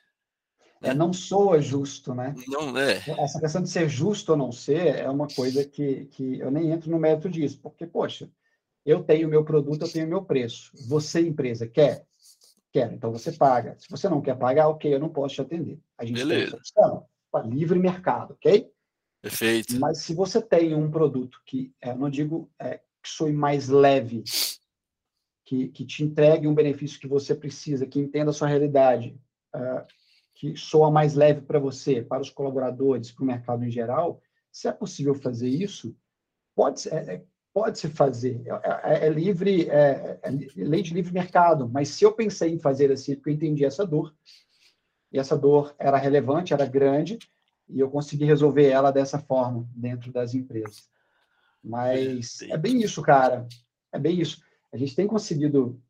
É, 0.83 0.89
né? 0.89 0.95
não 0.95 1.13
soa 1.13 1.61
justo, 1.63 2.13
né? 2.13 2.35
Não 2.49 2.77
é. 2.77 3.03
Essa 3.19 3.39
questão 3.39 3.63
de 3.63 3.71
ser 3.71 3.89
justo 3.89 4.33
ou 4.33 4.39
não 4.39 4.51
ser 4.51 4.97
é 4.97 5.09
uma 5.09 5.29
coisa 5.29 5.65
que, 5.65 6.07
que 6.07 6.41
eu 6.41 6.51
nem 6.51 6.73
entro 6.73 6.91
no 6.91 6.99
mérito 6.99 7.29
disso, 7.29 7.61
porque, 7.63 7.87
poxa, 7.87 8.29
eu 8.85 9.03
tenho 9.03 9.29
meu 9.29 9.45
produto, 9.45 9.83
eu 9.83 9.93
tenho 9.93 10.09
meu 10.09 10.23
preço. 10.23 10.71
Você, 10.89 11.21
empresa, 11.21 11.67
quer? 11.67 12.07
Quer, 12.73 12.93
então 12.93 13.13
você 13.13 13.33
paga. 13.33 13.77
Se 13.79 13.89
você 13.89 14.09
não 14.09 14.21
quer 14.21 14.37
pagar, 14.37 14.69
ok, 14.69 14.93
eu 14.93 14.99
não 14.99 15.09
posso 15.09 15.37
te 15.37 15.41
atender. 15.41 15.79
A 15.97 16.05
gente 16.05 16.19
Beleza. 16.19 16.41
tem 16.41 16.47
essa 16.47 16.57
opção 16.57 17.07
livre 17.43 17.79
mercado, 17.79 18.35
ok? 18.35 18.71
Perfeito. 19.21 19.79
Mas 19.81 19.99
se 19.99 20.15
você 20.15 20.41
tem 20.41 20.75
um 20.75 20.91
produto 20.91 21.41
que, 21.45 21.73
é, 21.81 21.91
eu 21.91 21.97
não 21.97 22.11
digo 22.11 22.51
é, 22.59 22.79
que 23.03 23.09
soe 23.09 23.33
mais 23.33 23.69
leve, 23.69 24.23
que, 25.45 25.69
que 25.69 25.85
te 25.85 26.05
entregue 26.05 26.47
um 26.47 26.55
benefício 26.55 27.01
que 27.01 27.09
você 27.09 27.35
precisa, 27.35 27.87
que 27.87 27.99
entenda 27.99 28.31
a 28.31 28.35
sua 28.35 28.49
realidade, 28.49 29.19
uh, 29.55 29.87
que 30.35 30.57
soa 30.57 30.91
mais 30.91 31.15
leve 31.15 31.43
para 31.43 31.59
você, 31.59 32.03
para 32.03 32.23
os 32.23 32.31
colaboradores, 32.31 33.11
para 33.11 33.23
o 33.23 33.27
mercado 33.27 33.65
em 33.65 33.71
geral, 33.71 34.21
se 34.51 34.69
é 34.69 34.73
possível 34.73 35.15
fazer 35.15 35.49
isso, 35.49 35.97
pode, 36.55 36.89
é, 36.89 37.15
é 37.15 37.25
pode 37.55 37.79
se 37.79 37.89
fazer. 37.89 38.43
É, 38.45 39.05
é, 39.05 39.07
é 39.07 39.09
livre, 39.09 39.71
é, 39.71 40.19
é, 40.21 40.31
lei 40.57 40.83
de 40.83 40.93
livre 40.93 41.13
mercado. 41.13 41.69
Mas 41.69 41.89
se 41.89 42.05
eu 42.05 42.13
pensei 42.13 42.53
em 42.53 42.59
fazer 42.59 42.91
assim, 42.91 43.15
porque 43.15 43.31
eu 43.31 43.35
entendi 43.35 43.65
essa 43.65 43.87
dor, 43.87 44.13
e 45.13 45.19
essa 45.19 45.39
dor 45.39 45.73
era 45.79 45.97
relevante, 45.97 46.53
era 46.53 46.67
grande, 46.67 47.17
e 47.69 47.79
eu 47.79 47.89
consegui 47.89 48.25
resolver 48.25 48.69
ela 48.69 48.91
dessa 48.91 49.21
forma 49.21 49.67
dentro 49.71 50.13
das 50.13 50.35
empresas. 50.35 50.91
Mas 51.63 52.43
é 52.43 52.59
bem 52.59 52.83
isso, 52.83 53.01
cara. 53.01 53.47
É 53.93 53.99
bem 53.99 54.21
isso. 54.21 54.43
A 54.73 54.77
gente 54.77 54.97
tem 54.97 55.07
conseguido 55.07 55.81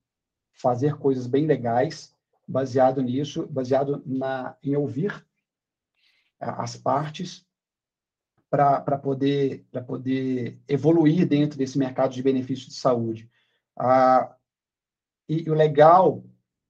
fazer 0.52 0.96
coisas 0.98 1.26
bem 1.26 1.46
legais 1.46 2.14
baseado 2.46 3.00
nisso, 3.00 3.46
baseado 3.46 4.02
na, 4.04 4.54
em 4.62 4.76
ouvir 4.76 5.24
as 6.38 6.76
partes 6.76 7.43
para 8.56 8.98
poder, 8.98 9.66
poder 9.86 10.60
evoluir 10.68 11.26
dentro 11.26 11.58
desse 11.58 11.78
mercado 11.78 12.12
de 12.12 12.22
benefícios 12.22 12.68
de 12.68 12.74
saúde. 12.74 13.28
Ah, 13.76 14.36
e, 15.28 15.44
e, 15.46 15.50
o 15.50 15.54
legal 15.54 16.24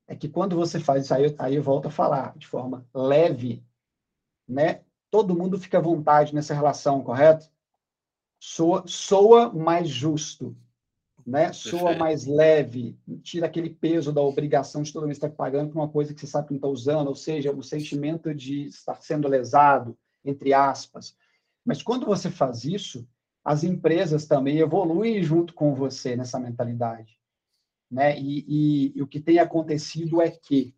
é 0.06 0.16
que 0.16 0.28
quando 0.28 0.56
você 0.56 0.80
faz 0.80 1.04
isso, 1.04 1.14
aí, 1.14 1.34
aí 1.38 1.54
eu 1.56 1.62
volto 1.62 1.88
a 1.88 1.90
falar 1.90 2.36
de 2.38 2.46
forma 2.46 2.86
leve, 2.94 3.64
né? 4.48 4.82
todo 5.10 5.36
mundo 5.36 5.58
fica 5.58 5.78
à 5.78 5.80
vontade 5.80 6.34
nessa 6.34 6.54
relação, 6.54 7.02
correto? 7.02 7.50
Soa, 8.40 8.84
soa 8.86 9.52
mais 9.52 9.88
justo 9.88 10.56
né? 11.26 11.52
Soa 11.52 11.96
mais 11.96 12.26
leve, 12.26 12.98
tira 13.22 13.46
aquele 13.46 13.70
peso 13.70 14.12
da 14.12 14.20
obrigação 14.20 14.82
de 14.82 14.92
todo 14.92 15.06
mês 15.06 15.16
estar 15.16 15.30
pagando 15.30 15.70
por 15.70 15.78
uma 15.78 15.88
coisa 15.88 16.12
que 16.12 16.20
você 16.20 16.26
sabe 16.26 16.48
que 16.48 16.52
não 16.52 16.58
está 16.58 16.68
usando, 16.68 17.08
ou 17.08 17.14
seja, 17.14 17.50
o 17.50 17.62
sentimento 17.62 18.34
de 18.34 18.66
estar 18.66 19.00
sendo 19.00 19.26
lesado, 19.26 19.96
entre 20.24 20.52
aspas. 20.52 21.16
Mas 21.64 21.82
quando 21.82 22.06
você 22.06 22.30
faz 22.30 22.64
isso, 22.64 23.06
as 23.44 23.64
empresas 23.64 24.26
também 24.26 24.58
evoluem 24.58 25.22
junto 25.22 25.54
com 25.54 25.74
você 25.74 26.16
nessa 26.16 26.38
mentalidade. 26.38 27.18
Né? 27.90 28.18
E, 28.18 28.44
e, 28.48 28.92
e 28.96 29.02
o 29.02 29.06
que 29.06 29.20
tem 29.20 29.38
acontecido 29.38 30.20
é 30.20 30.30
que, 30.30 30.74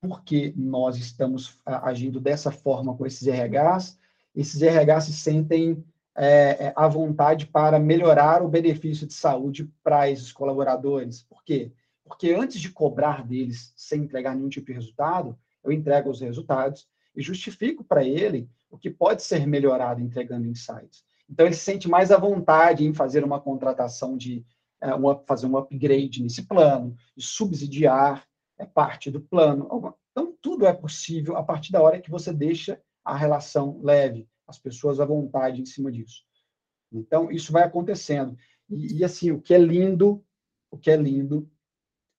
porque 0.00 0.52
nós 0.56 0.96
estamos 0.96 1.58
agindo 1.64 2.20
dessa 2.20 2.50
forma 2.50 2.96
com 2.96 3.06
esses 3.06 3.26
RHs, 3.26 3.98
esses 4.34 4.60
RHs 4.62 5.04
se 5.04 5.12
sentem 5.12 5.84
é, 6.16 6.66
é, 6.66 6.72
à 6.76 6.88
vontade 6.88 7.46
para 7.46 7.78
melhorar 7.78 8.42
o 8.42 8.48
benefício 8.48 9.06
de 9.06 9.14
saúde 9.14 9.72
para 9.82 10.10
esses 10.10 10.32
colaboradores. 10.32 11.22
Por 11.22 11.42
quê? 11.44 11.72
Porque 12.04 12.32
antes 12.32 12.60
de 12.60 12.70
cobrar 12.70 13.26
deles 13.26 13.72
sem 13.76 14.02
entregar 14.02 14.34
nenhum 14.34 14.48
tipo 14.48 14.66
de 14.66 14.72
resultado, 14.72 15.38
eu 15.62 15.70
entrego 15.70 16.10
os 16.10 16.20
resultados 16.20 16.88
e 17.14 17.22
justifico 17.22 17.84
para 17.84 18.04
ele 18.04 18.48
o 18.70 18.78
que 18.78 18.90
pode 18.90 19.22
ser 19.22 19.46
melhorado 19.46 20.00
entregando 20.00 20.46
insights. 20.46 21.04
Então, 21.28 21.46
ele 21.46 21.54
se 21.54 21.64
sente 21.64 21.88
mais 21.88 22.10
à 22.10 22.18
vontade 22.18 22.84
em 22.84 22.92
fazer 22.92 23.24
uma 23.24 23.40
contratação 23.40 24.16
de 24.16 24.44
é, 24.80 24.94
uma, 24.94 25.22
fazer 25.26 25.46
um 25.46 25.56
upgrade 25.56 26.22
nesse 26.22 26.42
plano, 26.42 26.96
de 27.16 27.24
subsidiar 27.24 28.26
é, 28.58 28.64
parte 28.64 29.10
do 29.10 29.20
plano. 29.20 29.94
Então, 30.10 30.36
tudo 30.40 30.66
é 30.66 30.72
possível 30.72 31.36
a 31.36 31.42
partir 31.42 31.70
da 31.70 31.82
hora 31.82 32.00
que 32.00 32.10
você 32.10 32.32
deixa 32.32 32.80
a 33.04 33.16
relação 33.16 33.80
leve, 33.82 34.28
as 34.46 34.58
pessoas 34.58 34.98
à 34.98 35.04
vontade 35.04 35.60
em 35.60 35.66
cima 35.66 35.92
disso. 35.92 36.24
Então, 36.92 37.30
isso 37.30 37.52
vai 37.52 37.62
acontecendo. 37.62 38.36
E, 38.68 38.98
e 38.98 39.04
assim, 39.04 39.30
o 39.30 39.40
que 39.40 39.54
é 39.54 39.58
lindo, 39.58 40.24
o 40.70 40.78
que 40.78 40.90
é 40.90 40.96
lindo 40.96 41.48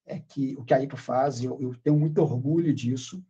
é 0.06 0.19
que 0.19 0.56
o 0.58 0.63
que 0.63 0.73
a 0.73 0.82
IPA 0.82 0.97
faz, 0.97 1.43
eu, 1.43 1.60
eu 1.62 1.75
tenho 1.75 1.97
muito 1.97 2.21
orgulho 2.21 2.73
disso, 2.73 3.23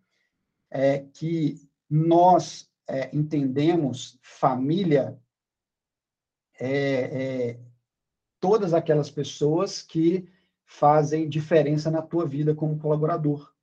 é 0.72 1.00
que 1.00 1.70
nós 1.90 2.72
é, 2.88 3.14
entendemos 3.16 4.18
família 4.22 5.20
é, 6.60 6.70
é, 6.70 7.60
todas 8.40 8.74
aquelas 8.74 9.12
pessoas 9.12 9.82
que 9.82 10.28
fazem 10.66 11.28
diferença 11.28 11.92
na 11.92 12.02
tua 12.02 12.26
vida 12.26 12.56
como 12.56 12.80
colaborador. 12.80 13.54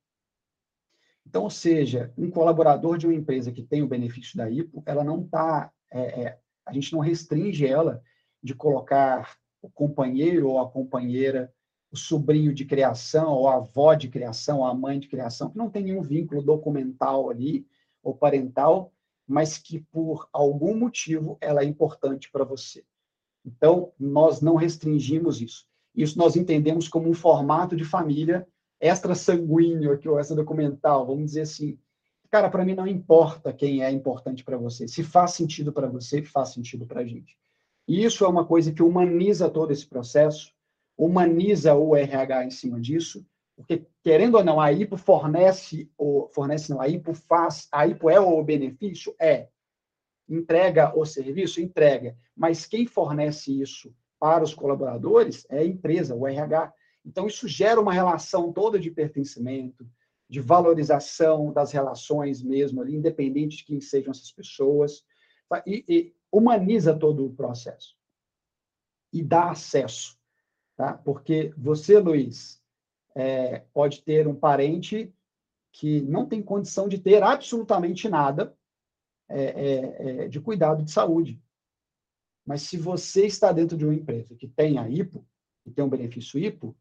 Então, 1.27 1.45
ou 1.45 1.51
seja, 1.51 2.13
um 2.17 2.31
colaborador 2.31 2.99
de 2.99 3.07
uma 3.07 3.15
empresa 3.15 3.53
que 3.53 3.63
tem 3.63 3.83
o 3.83 3.89
benefício 3.89 4.37
da 4.37 4.51
IPO, 4.51 4.83
ela 4.87 5.05
não 5.05 5.23
está, 5.23 5.73
é, 5.91 6.23
é, 6.23 6.39
a 6.67 6.73
gente 6.73 6.93
não 6.93 7.01
restringe 7.01 7.67
ela 7.67 8.03
de 8.43 8.55
colocar 8.55 9.37
o 9.61 9.71
companheiro 9.71 10.49
ou 10.49 10.61
a 10.61 10.71
companheira, 10.71 11.53
o 11.91 11.97
sobrinho 11.97 12.53
de 12.53 12.65
criação, 12.65 13.33
ou 13.33 13.49
a 13.49 13.57
avó 13.57 13.95
de 13.95 14.09
criação, 14.09 14.65
a 14.65 14.75
mãe 14.75 14.99
de 14.99 15.09
criação, 15.09 15.51
que 15.51 15.59
não 15.59 15.71
tem 15.71 15.85
nenhum 15.85 16.03
vínculo 16.03 16.43
documental 16.43 17.31
ali, 17.31 17.67
ou 18.03 18.15
parental, 18.15 18.93
mas 19.27 19.59
que 19.59 19.81
por 19.93 20.29
algum 20.33 20.77
motivo 20.77 21.37
ela 21.41 21.63
é 21.63 21.65
importante 21.65 22.31
para 22.31 22.45
você. 22.45 22.85
Então, 23.45 23.93
nós 23.99 24.41
não 24.41 24.57
restringimos 24.57 25.41
isso. 25.41 25.67
Isso 25.95 26.19
nós 26.19 26.37
entendemos 26.37 26.89
como 26.89 27.09
um 27.09 27.15
formato 27.15 27.75
de 27.77 27.85
família 27.85 28.47
extra 28.81 29.15
sanguíneo 29.15 29.93
aqui, 29.93 30.09
ou 30.09 30.19
essa 30.19 30.35
documental, 30.35 31.07
vamos 31.07 31.27
dizer 31.27 31.43
assim. 31.43 31.79
Cara, 32.31 32.51
para 32.51 32.65
mim 32.65 32.75
não 32.75 32.87
importa 32.87 33.53
quem 33.53 33.83
é 33.83 33.91
importante 33.91 34.45
para 34.45 34.57
você. 34.57 34.87
Se 34.87 35.03
faz 35.03 35.33
sentido 35.33 35.73
para 35.73 35.89
você, 35.89 36.23
faz 36.23 36.51
sentido 36.51 36.87
para 36.87 37.01
a 37.01 37.05
gente. 37.05 37.37
E 37.87 38.05
isso 38.05 38.25
é 38.25 38.29
uma 38.29 38.45
coisa 38.45 38.71
que 38.71 38.83
humaniza 38.83 39.49
todo 39.49 39.73
esse 39.73 39.87
processo, 39.87 40.53
humaniza 40.99 41.75
o 41.75 41.95
RH 41.95 42.45
em 42.45 42.51
cima 42.51 42.81
disso, 42.81 43.25
porque, 43.57 43.87
querendo 44.03 44.37
ou 44.37 44.45
não, 44.45 44.61
a 44.61 44.73
IPO 44.73 44.97
fornece, 44.97 45.91
ou 45.97 46.29
fornece 46.35 46.71
não, 46.71 46.81
a 46.81 46.89
IPO 46.89 47.15
faz, 47.15 47.69
a 47.73 47.87
IPO 47.87 48.11
é 48.11 48.21
o 48.21 48.43
benefício? 48.43 49.15
É. 49.21 49.49
Entrega 50.29 50.97
o 50.97 51.05
serviço? 51.05 51.61
Entrega. 51.61 52.17
Mas 52.37 52.67
quem 52.67 52.87
fornece 52.87 53.61
isso 53.61 53.95
para 54.19 54.45
os 54.45 54.55
colaboradores 54.55 55.47
é 55.49 55.59
a 55.59 55.65
empresa, 55.65 56.15
o 56.15 56.27
RH. 56.27 56.73
Então, 57.05 57.27
isso 57.27 57.49
gera 57.49 57.81
uma 57.81 57.93
relação 57.93 58.53
toda 58.53 58.79
de 58.79 58.91
pertencimento, 58.91 59.89
de 60.29 60.41
valorização 60.41 61.53
das 61.53 61.73
relações 61.73 62.43
mesmo 62.43 62.81
ali, 62.81 62.95
independente 62.95 63.59
de 63.59 63.65
quem 63.65 63.81
sejam 63.81 64.11
essas 64.11 64.31
pessoas, 64.31 65.05
tá? 65.49 65.63
e, 65.67 65.85
e 65.89 66.15
humaniza 66.31 66.95
todo 66.95 67.25
o 67.25 67.35
processo 67.35 67.97
e 69.13 69.23
dá 69.23 69.51
acesso, 69.51 70.18
tá? 70.79 70.95
Porque 70.95 71.53
você, 71.59 71.99
Luiz, 71.99 72.63
é, 73.15 73.65
pode 73.75 74.01
ter 74.03 74.29
um 74.29 74.35
parente 74.35 75.13
que 75.73 76.01
não 76.03 76.25
tem 76.25 76.41
condição 76.41 76.89
de 76.89 76.99
ter 76.99 77.23
absolutamente 77.23 78.09
nada 78.09 78.57
é, 79.29 79.43
é, 79.43 80.25
é 80.25 80.29
de 80.29 80.41
cuidado 80.41 80.83
de 80.83 80.91
saúde. 80.91 81.43
Mas 82.47 82.63
se 82.63 82.79
você 82.79 83.27
está 83.27 83.53
dentro 83.53 83.77
de 83.77 83.85
uma 83.85 83.95
empresa 83.95 84.35
que 84.37 84.47
tem 84.47 84.79
a 84.79 84.89
IPO, 84.89 85.27
que 85.65 85.71
tem 85.71 85.85
um 85.85 85.89
benefício 85.91 86.39
IPO, 86.39 86.75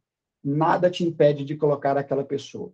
nada 0.44 0.90
te 0.90 1.04
impede 1.04 1.44
de 1.44 1.58
colocar 1.58 1.98
aquela 1.98 2.24
pessoa. 2.24 2.72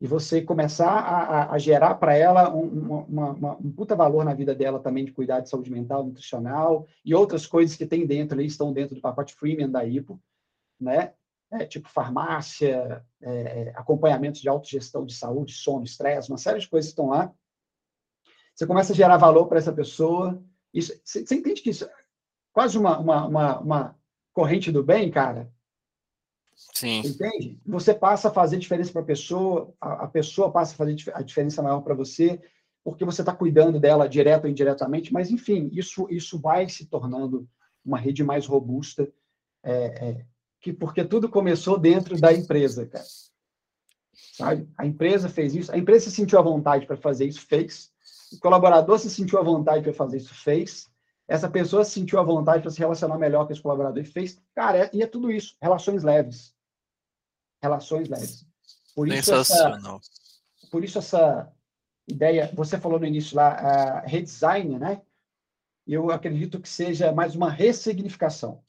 E 0.00 0.06
você 0.06 0.42
começar 0.42 0.90
a, 0.90 1.20
a, 1.20 1.52
a 1.52 1.58
gerar 1.58 1.94
para 1.94 2.14
ela 2.14 2.54
um, 2.54 3.04
uma, 3.08 3.30
uma, 3.30 3.56
um 3.56 3.72
puta 3.72 3.96
valor 3.96 4.24
na 4.24 4.34
vida 4.34 4.54
dela 4.54 4.78
também 4.78 5.04
de 5.04 5.12
cuidar 5.12 5.40
de 5.40 5.48
saúde 5.48 5.70
mental, 5.70 6.04
nutricional 6.04 6.86
e 7.02 7.14
outras 7.14 7.46
coisas 7.46 7.76
que 7.76 7.86
tem 7.86 8.06
dentro 8.06 8.36
ali, 8.36 8.46
estão 8.46 8.72
dentro 8.72 8.94
do 8.94 9.00
pacote 9.00 9.34
freemium 9.34 9.70
da 9.70 9.84
IPO, 9.84 10.20
né? 10.78 11.14
É, 11.50 11.64
tipo 11.64 11.88
farmácia, 11.88 13.04
é, 13.22 13.30
é, 13.30 13.72
acompanhamento 13.76 14.40
de 14.40 14.48
autogestão 14.48 15.06
de 15.06 15.14
saúde, 15.14 15.52
sono, 15.52 15.84
estresse, 15.84 16.28
uma 16.28 16.38
série 16.38 16.58
de 16.58 16.68
coisas 16.68 16.90
que 16.90 16.92
estão 16.92 17.08
lá. 17.08 17.32
Você 18.54 18.66
começa 18.66 18.92
a 18.92 18.96
gerar 18.96 19.16
valor 19.16 19.46
para 19.46 19.58
essa 19.58 19.72
pessoa. 19.72 20.42
Isso, 20.74 20.92
você, 21.04 21.24
você 21.24 21.36
entende 21.36 21.62
que 21.62 21.70
isso 21.70 21.84
é 21.84 21.90
quase 22.52 22.76
uma, 22.76 22.98
uma, 22.98 23.26
uma, 23.26 23.58
uma 23.60 23.98
corrente 24.32 24.72
do 24.72 24.82
bem, 24.82 25.10
cara? 25.10 25.50
Sim. 26.56 27.00
Entende? 27.00 27.60
Você 27.66 27.94
passa 27.94 28.28
a 28.28 28.32
fazer 28.32 28.58
diferença 28.58 28.92
para 28.92 29.02
a 29.02 29.06
pessoa, 29.06 29.74
a 29.80 30.06
pessoa 30.08 30.50
passa 30.50 30.72
a 30.72 30.76
fazer 30.76 30.96
a 31.14 31.22
diferença 31.22 31.62
maior 31.62 31.82
para 31.82 31.94
você, 31.94 32.40
porque 32.82 33.04
você 33.04 33.22
está 33.22 33.34
cuidando 33.34 33.78
dela 33.78 34.08
direto 34.08 34.44
ou 34.44 34.50
indiretamente, 34.50 35.12
mas, 35.12 35.30
enfim, 35.30 35.68
isso, 35.72 36.06
isso 36.10 36.38
vai 36.38 36.68
se 36.68 36.86
tornando 36.86 37.48
uma 37.84 37.98
rede 37.98 38.24
mais 38.24 38.46
robusta, 38.46 39.12
é, 39.62 40.08
é, 40.08 40.26
que, 40.60 40.72
porque 40.72 41.04
tudo 41.04 41.28
começou 41.28 41.78
dentro 41.78 42.18
da 42.18 42.32
empresa, 42.32 42.86
cara. 42.86 43.04
Sabe? 44.32 44.68
A 44.76 44.86
empresa 44.86 45.28
fez 45.28 45.54
isso, 45.54 45.72
a 45.72 45.78
empresa 45.78 46.08
se 46.08 46.16
sentiu 46.16 46.38
à 46.38 46.42
vontade 46.42 46.86
para 46.86 46.96
fazer 46.96 47.26
isso, 47.26 47.46
fez. 47.46 47.90
O 48.32 48.38
colaborador 48.38 48.98
se 48.98 49.10
sentiu 49.10 49.38
à 49.38 49.42
vontade 49.42 49.82
para 49.82 49.92
fazer 49.92 50.18
isso, 50.18 50.34
fez. 50.34 50.90
Essa 51.28 51.50
pessoa 51.50 51.84
se 51.84 51.92
sentiu 51.92 52.20
à 52.20 52.22
vontade 52.22 52.62
para 52.62 52.70
se 52.70 52.78
relacionar 52.78 53.18
melhor 53.18 53.46
com 53.46 53.52
esse 53.52 53.60
colaborador 53.60 54.02
e 54.02 54.06
fez. 54.06 54.40
Cara, 54.54 54.86
é, 54.86 54.90
e 54.92 55.02
é 55.02 55.06
tudo 55.06 55.30
isso. 55.30 55.56
Relações 55.60 56.04
leves. 56.04 56.54
Relações 57.60 58.08
leves. 58.08 58.46
Por 58.94 59.08
isso 59.08 59.34
Essa, 59.34 59.78
por 60.70 60.84
isso 60.84 60.98
essa 60.98 61.52
ideia, 62.08 62.50
você 62.54 62.78
falou 62.78 62.98
no 62.98 63.06
início 63.06 63.36
lá, 63.36 63.48
a 63.48 64.00
redesign, 64.00 64.78
né? 64.78 65.02
Eu 65.86 66.10
acredito 66.10 66.60
que 66.60 66.68
seja 66.68 67.12
mais 67.12 67.34
uma 67.34 67.50
ressignificação. 67.50 68.62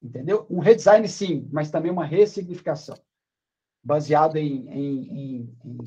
Entendeu? 0.00 0.46
Um 0.48 0.60
redesign, 0.60 1.06
sim, 1.08 1.48
mas 1.52 1.70
também 1.70 1.90
uma 1.90 2.04
ressignificação. 2.04 2.96
Baseado 3.82 4.36
em, 4.36 4.68
em, 4.68 5.18
em, 5.18 5.58
em 5.64 5.78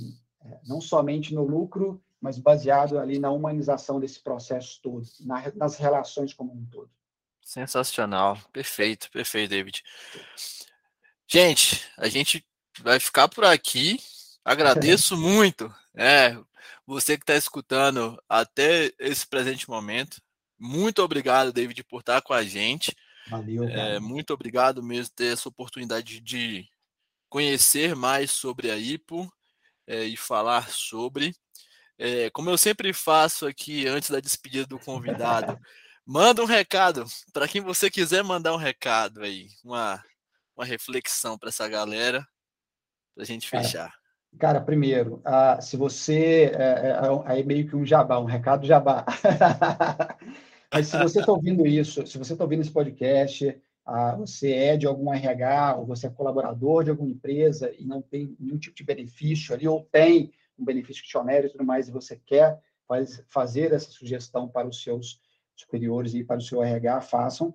é, 0.44 0.60
não 0.66 0.82
somente 0.82 1.34
no 1.34 1.44
lucro 1.44 2.04
mas 2.22 2.38
baseado 2.38 3.00
ali 3.00 3.18
na 3.20 3.32
humanização 3.32 4.00
desse 4.00 4.22
processo 4.22 4.80
todo, 4.82 5.06
na, 5.22 5.52
nas 5.56 5.76
relações 5.78 6.34
como 6.34 6.54
um 6.54 6.66
todo. 6.66 6.90
Sensacional, 7.42 8.38
perfeito, 8.54 9.10
perfeito, 9.12 9.50
David. 9.50 9.84
Gente, 11.28 11.84
a 11.98 12.08
gente 12.08 12.46
vai 12.80 13.00
ficar 13.00 13.28
por 13.28 13.44
aqui. 13.44 14.00
Agradeço 14.46 15.18
muito, 15.18 15.74
é, 15.96 16.38
você 16.86 17.18
que 17.18 17.24
está 17.24 17.36
escutando 17.36 18.22
até 18.30 18.94
esse 19.00 19.26
presente 19.26 19.68
momento. 19.68 20.22
Muito 20.60 21.02
obrigado, 21.02 21.52
David, 21.52 21.84
por 21.84 22.02
estar 22.02 22.22
com 22.22 22.34
a 22.34 22.44
gente. 22.44 22.96
Valeu. 23.30 23.64
É, 23.64 24.00
muito 24.00 24.34
obrigado 24.34 24.84
mesmo 24.84 25.16
ter 25.16 25.34
essa 25.34 25.50
oportunidade 25.50 26.20
de 26.20 26.70
conhecer 27.30 27.96
mais 27.96 28.32
sobre 28.32 28.70
a 28.70 28.78
IPO 28.78 29.32
é, 29.88 30.04
e 30.04 30.16
falar 30.16 30.70
sobre. 30.70 31.36
É, 32.04 32.32
como 32.32 32.50
eu 32.50 32.58
sempre 32.58 32.92
faço 32.94 33.46
aqui 33.46 33.88
antes 33.88 34.10
da 34.10 34.20
despedida 34.20 34.66
do 34.66 34.80
convidado, 34.80 35.56
manda 36.04 36.42
um 36.42 36.48
recado 36.48 37.06
para 37.32 37.48
quem 37.48 37.62
você 37.62 37.92
quiser 37.92 38.24
mandar 38.24 38.56
um 38.56 38.58
recado 38.58 39.22
aí, 39.22 39.46
uma, 39.64 40.04
uma 40.58 40.66
reflexão 40.66 41.38
para 41.38 41.50
essa 41.50 41.70
galera, 41.70 42.26
para 43.14 43.24
a 43.24 43.28
gente 43.28 43.48
fechar. 43.48 43.94
Cara, 44.40 44.60
primeiro, 44.60 45.22
uh, 45.28 45.62
se 45.62 45.78
você. 45.78 46.52
É, 46.56 46.90
é, 46.90 47.00
aí 47.26 47.44
meio 47.44 47.68
que 47.68 47.76
um 47.76 47.86
jabá, 47.86 48.18
um 48.18 48.26
recado 48.26 48.66
jabá. 48.66 49.06
Mas 50.74 50.88
se 50.88 50.98
você 50.98 51.20
está 51.20 51.32
ouvindo 51.32 51.68
isso, 51.68 52.08
se 52.08 52.18
você 52.18 52.34
está 52.34 52.44
ouvindo 52.44 52.62
esse 52.62 52.72
podcast, 52.72 53.48
uh, 53.88 54.18
você 54.18 54.54
é 54.54 54.76
de 54.76 54.88
algum 54.88 55.14
RH, 55.14 55.76
ou 55.76 55.86
você 55.86 56.08
é 56.08 56.10
colaborador 56.10 56.84
de 56.84 56.90
alguma 56.90 57.12
empresa 57.12 57.72
e 57.78 57.86
não 57.86 58.02
tem 58.02 58.36
nenhum 58.40 58.58
tipo 58.58 58.76
de 58.76 58.84
benefício 58.84 59.54
ali, 59.54 59.68
ou 59.68 59.88
tem 59.92 60.34
um 60.62 60.66
benefício 60.66 61.04
que 61.04 61.10
te 61.10 61.18
onera 61.18 61.48
e 61.48 61.50
tudo 61.50 61.66
mais, 61.66 61.88
e 61.88 61.92
você 61.92 62.16
quer 62.26 62.62
faz, 62.88 63.24
fazer 63.28 63.74
essa 63.74 63.90
sugestão 63.90 64.48
para 64.48 64.68
os 64.68 64.84
seus 64.84 65.20
superiores 65.56 66.14
e 66.14 66.24
para 66.24 66.38
o 66.38 66.42
seu 66.42 66.62
RH, 66.64 67.02
façam. 67.02 67.54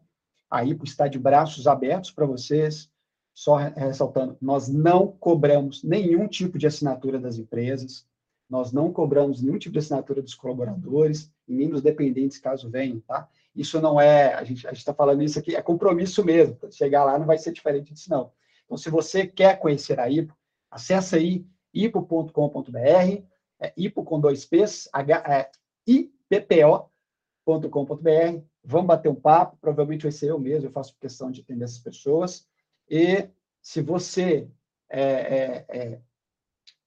A 0.51 0.65
IPO 0.65 0.85
está 0.85 1.09
de 1.09 1.19
braços 1.19 1.67
abertos 1.67 2.11
para 2.11 2.27
vocês. 2.27 2.91
Só 3.35 3.57
ressaltando, 3.57 4.39
nós 4.41 4.67
não 4.67 5.09
cobramos 5.09 5.83
nenhum 5.83 6.27
tipo 6.27 6.57
de 6.57 6.67
assinatura 6.67 7.19
das 7.19 7.37
empresas, 7.37 8.07
nós 8.49 8.73
não 8.73 8.91
cobramos 8.91 9.43
nenhum 9.43 9.59
tipo 9.59 9.75
de 9.75 9.79
assinatura 9.79 10.23
dos 10.23 10.35
colaboradores 10.35 11.31
e 11.47 11.55
nem 11.55 11.69
dos 11.69 11.83
dependentes, 11.83 12.39
caso 12.39 12.71
venham, 12.71 12.99
tá? 13.01 13.29
Isso 13.55 13.79
não 13.79 14.01
é, 14.01 14.33
a 14.33 14.43
gente 14.43 14.67
está 14.73 14.95
falando 14.95 15.23
isso 15.23 15.39
aqui, 15.39 15.55
é 15.55 15.61
compromisso 15.61 16.25
mesmo. 16.25 16.57
Chegar 16.71 17.05
lá 17.05 17.19
não 17.19 17.27
vai 17.27 17.37
ser 17.37 17.53
diferente 17.53 17.93
disso, 17.93 18.09
não. 18.09 18.33
Então, 18.65 18.79
se 18.79 18.89
você 18.89 19.27
quer 19.27 19.59
conhecer 19.59 20.01
a 20.01 20.11
IPO, 20.11 20.35
acessa 20.71 21.17
aí 21.17 21.45
ipo.com.br, 21.85 23.22
é, 23.61 23.72
ipo 23.77 24.05
com 24.05 24.20
dois 24.20 24.45
P's, 24.45 24.89
H, 24.93 25.24
é, 25.27 25.51
ippo.com.br. 25.87 26.81
Vamos 28.64 28.87
bater 28.87 29.09
um 29.09 29.14
papo, 29.14 29.57
provavelmente 29.61 30.03
vai 30.03 30.12
ser 30.12 30.31
eu 30.31 30.39
mesmo, 30.39 30.68
eu 30.68 30.72
faço 30.72 30.97
questão 31.01 31.31
de 31.31 31.41
atender 31.43 31.64
essas 31.64 31.79
pessoas. 31.79 32.47
E 32.89 33.29
se 33.61 33.81
você 33.81 34.49
é, 34.89 35.03
é, 35.03 35.64
é 35.68 36.01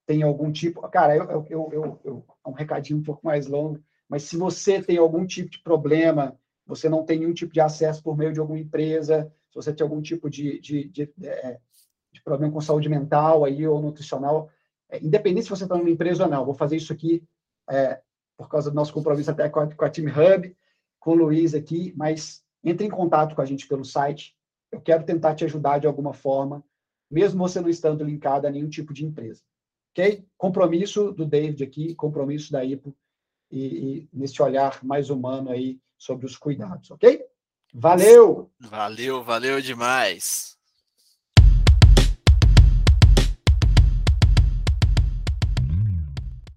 tem 0.05 0.23
algum 0.23 0.51
tipo. 0.51 0.81
Cara, 0.89 1.15
eu, 1.15 1.45
eu, 1.49 1.69
eu, 1.71 1.99
eu, 2.03 2.25
um 2.43 2.51
recadinho 2.51 2.97
um 2.97 3.03
pouco 3.03 3.23
mais 3.23 3.45
longo, 3.45 3.79
mas 4.09 4.23
se 4.23 4.35
você 4.35 4.81
tem 4.81 4.97
algum 4.97 5.23
tipo 5.23 5.51
de 5.51 5.61
problema, 5.61 6.35
você 6.65 6.89
não 6.89 7.05
tem 7.05 7.19
nenhum 7.19 7.33
tipo 7.33 7.53
de 7.53 7.61
acesso 7.61 8.01
por 8.01 8.17
meio 8.17 8.33
de 8.33 8.39
alguma 8.39 8.57
empresa, 8.57 9.31
se 9.49 9.55
você 9.55 9.71
tem 9.71 9.83
algum 9.83 10.01
tipo 10.01 10.27
de, 10.27 10.59
de, 10.59 10.85
de, 10.85 11.13
de, 11.15 11.27
é, 11.27 11.59
de 12.11 12.23
problema 12.23 12.51
com 12.51 12.59
saúde 12.59 12.89
mental 12.89 13.45
aí 13.45 13.67
ou 13.67 13.79
nutricional, 13.79 14.49
é, 14.89 15.03
independente 15.03 15.43
se 15.43 15.49
você 15.49 15.63
está 15.63 15.75
numa 15.77 15.89
empresa 15.89 16.23
ou 16.23 16.29
não, 16.29 16.45
vou 16.45 16.53
fazer 16.53 16.75
isso 16.75 16.91
aqui 16.91 17.23
é, 17.69 18.01
por 18.37 18.49
causa 18.49 18.69
do 18.69 18.75
nosso 18.75 18.93
compromisso 18.93 19.31
até 19.31 19.49
com 19.49 19.59
a, 19.59 19.73
com 19.73 19.85
a 19.85 19.89
Team 19.89 20.07
Hub, 20.07 20.55
com 20.99 21.11
o 21.11 21.15
Luiz 21.15 21.53
aqui, 21.53 21.93
mas 21.95 22.43
entre 22.63 22.87
em 22.87 22.89
contato 22.89 23.35
com 23.35 23.41
a 23.41 23.45
gente 23.45 23.67
pelo 23.67 23.85
site. 23.85 24.35
Eu 24.71 24.81
quero 24.81 25.03
tentar 25.03 25.35
te 25.35 25.45
ajudar 25.45 25.79
de 25.79 25.87
alguma 25.87 26.13
forma, 26.13 26.63
mesmo 27.09 27.39
você 27.39 27.59
não 27.59 27.69
estando 27.69 28.03
linkado 28.03 28.45
a 28.47 28.51
nenhum 28.51 28.69
tipo 28.69 28.93
de 28.93 29.05
empresa. 29.05 29.41
Ok? 29.91 30.25
Compromisso 30.37 31.11
do 31.11 31.25
David 31.25 31.63
aqui, 31.63 31.95
compromisso 31.95 32.51
da 32.51 32.63
IPO 32.63 32.95
e, 33.51 33.65
e 33.65 34.09
nesse 34.13 34.41
olhar 34.41 34.83
mais 34.83 35.09
humano 35.09 35.49
aí 35.49 35.79
sobre 35.97 36.25
os 36.25 36.37
cuidados, 36.37 36.91
ok? 36.91 37.25
Valeu! 37.73 38.51
Valeu, 38.59 39.23
valeu 39.23 39.61
demais! 39.61 40.59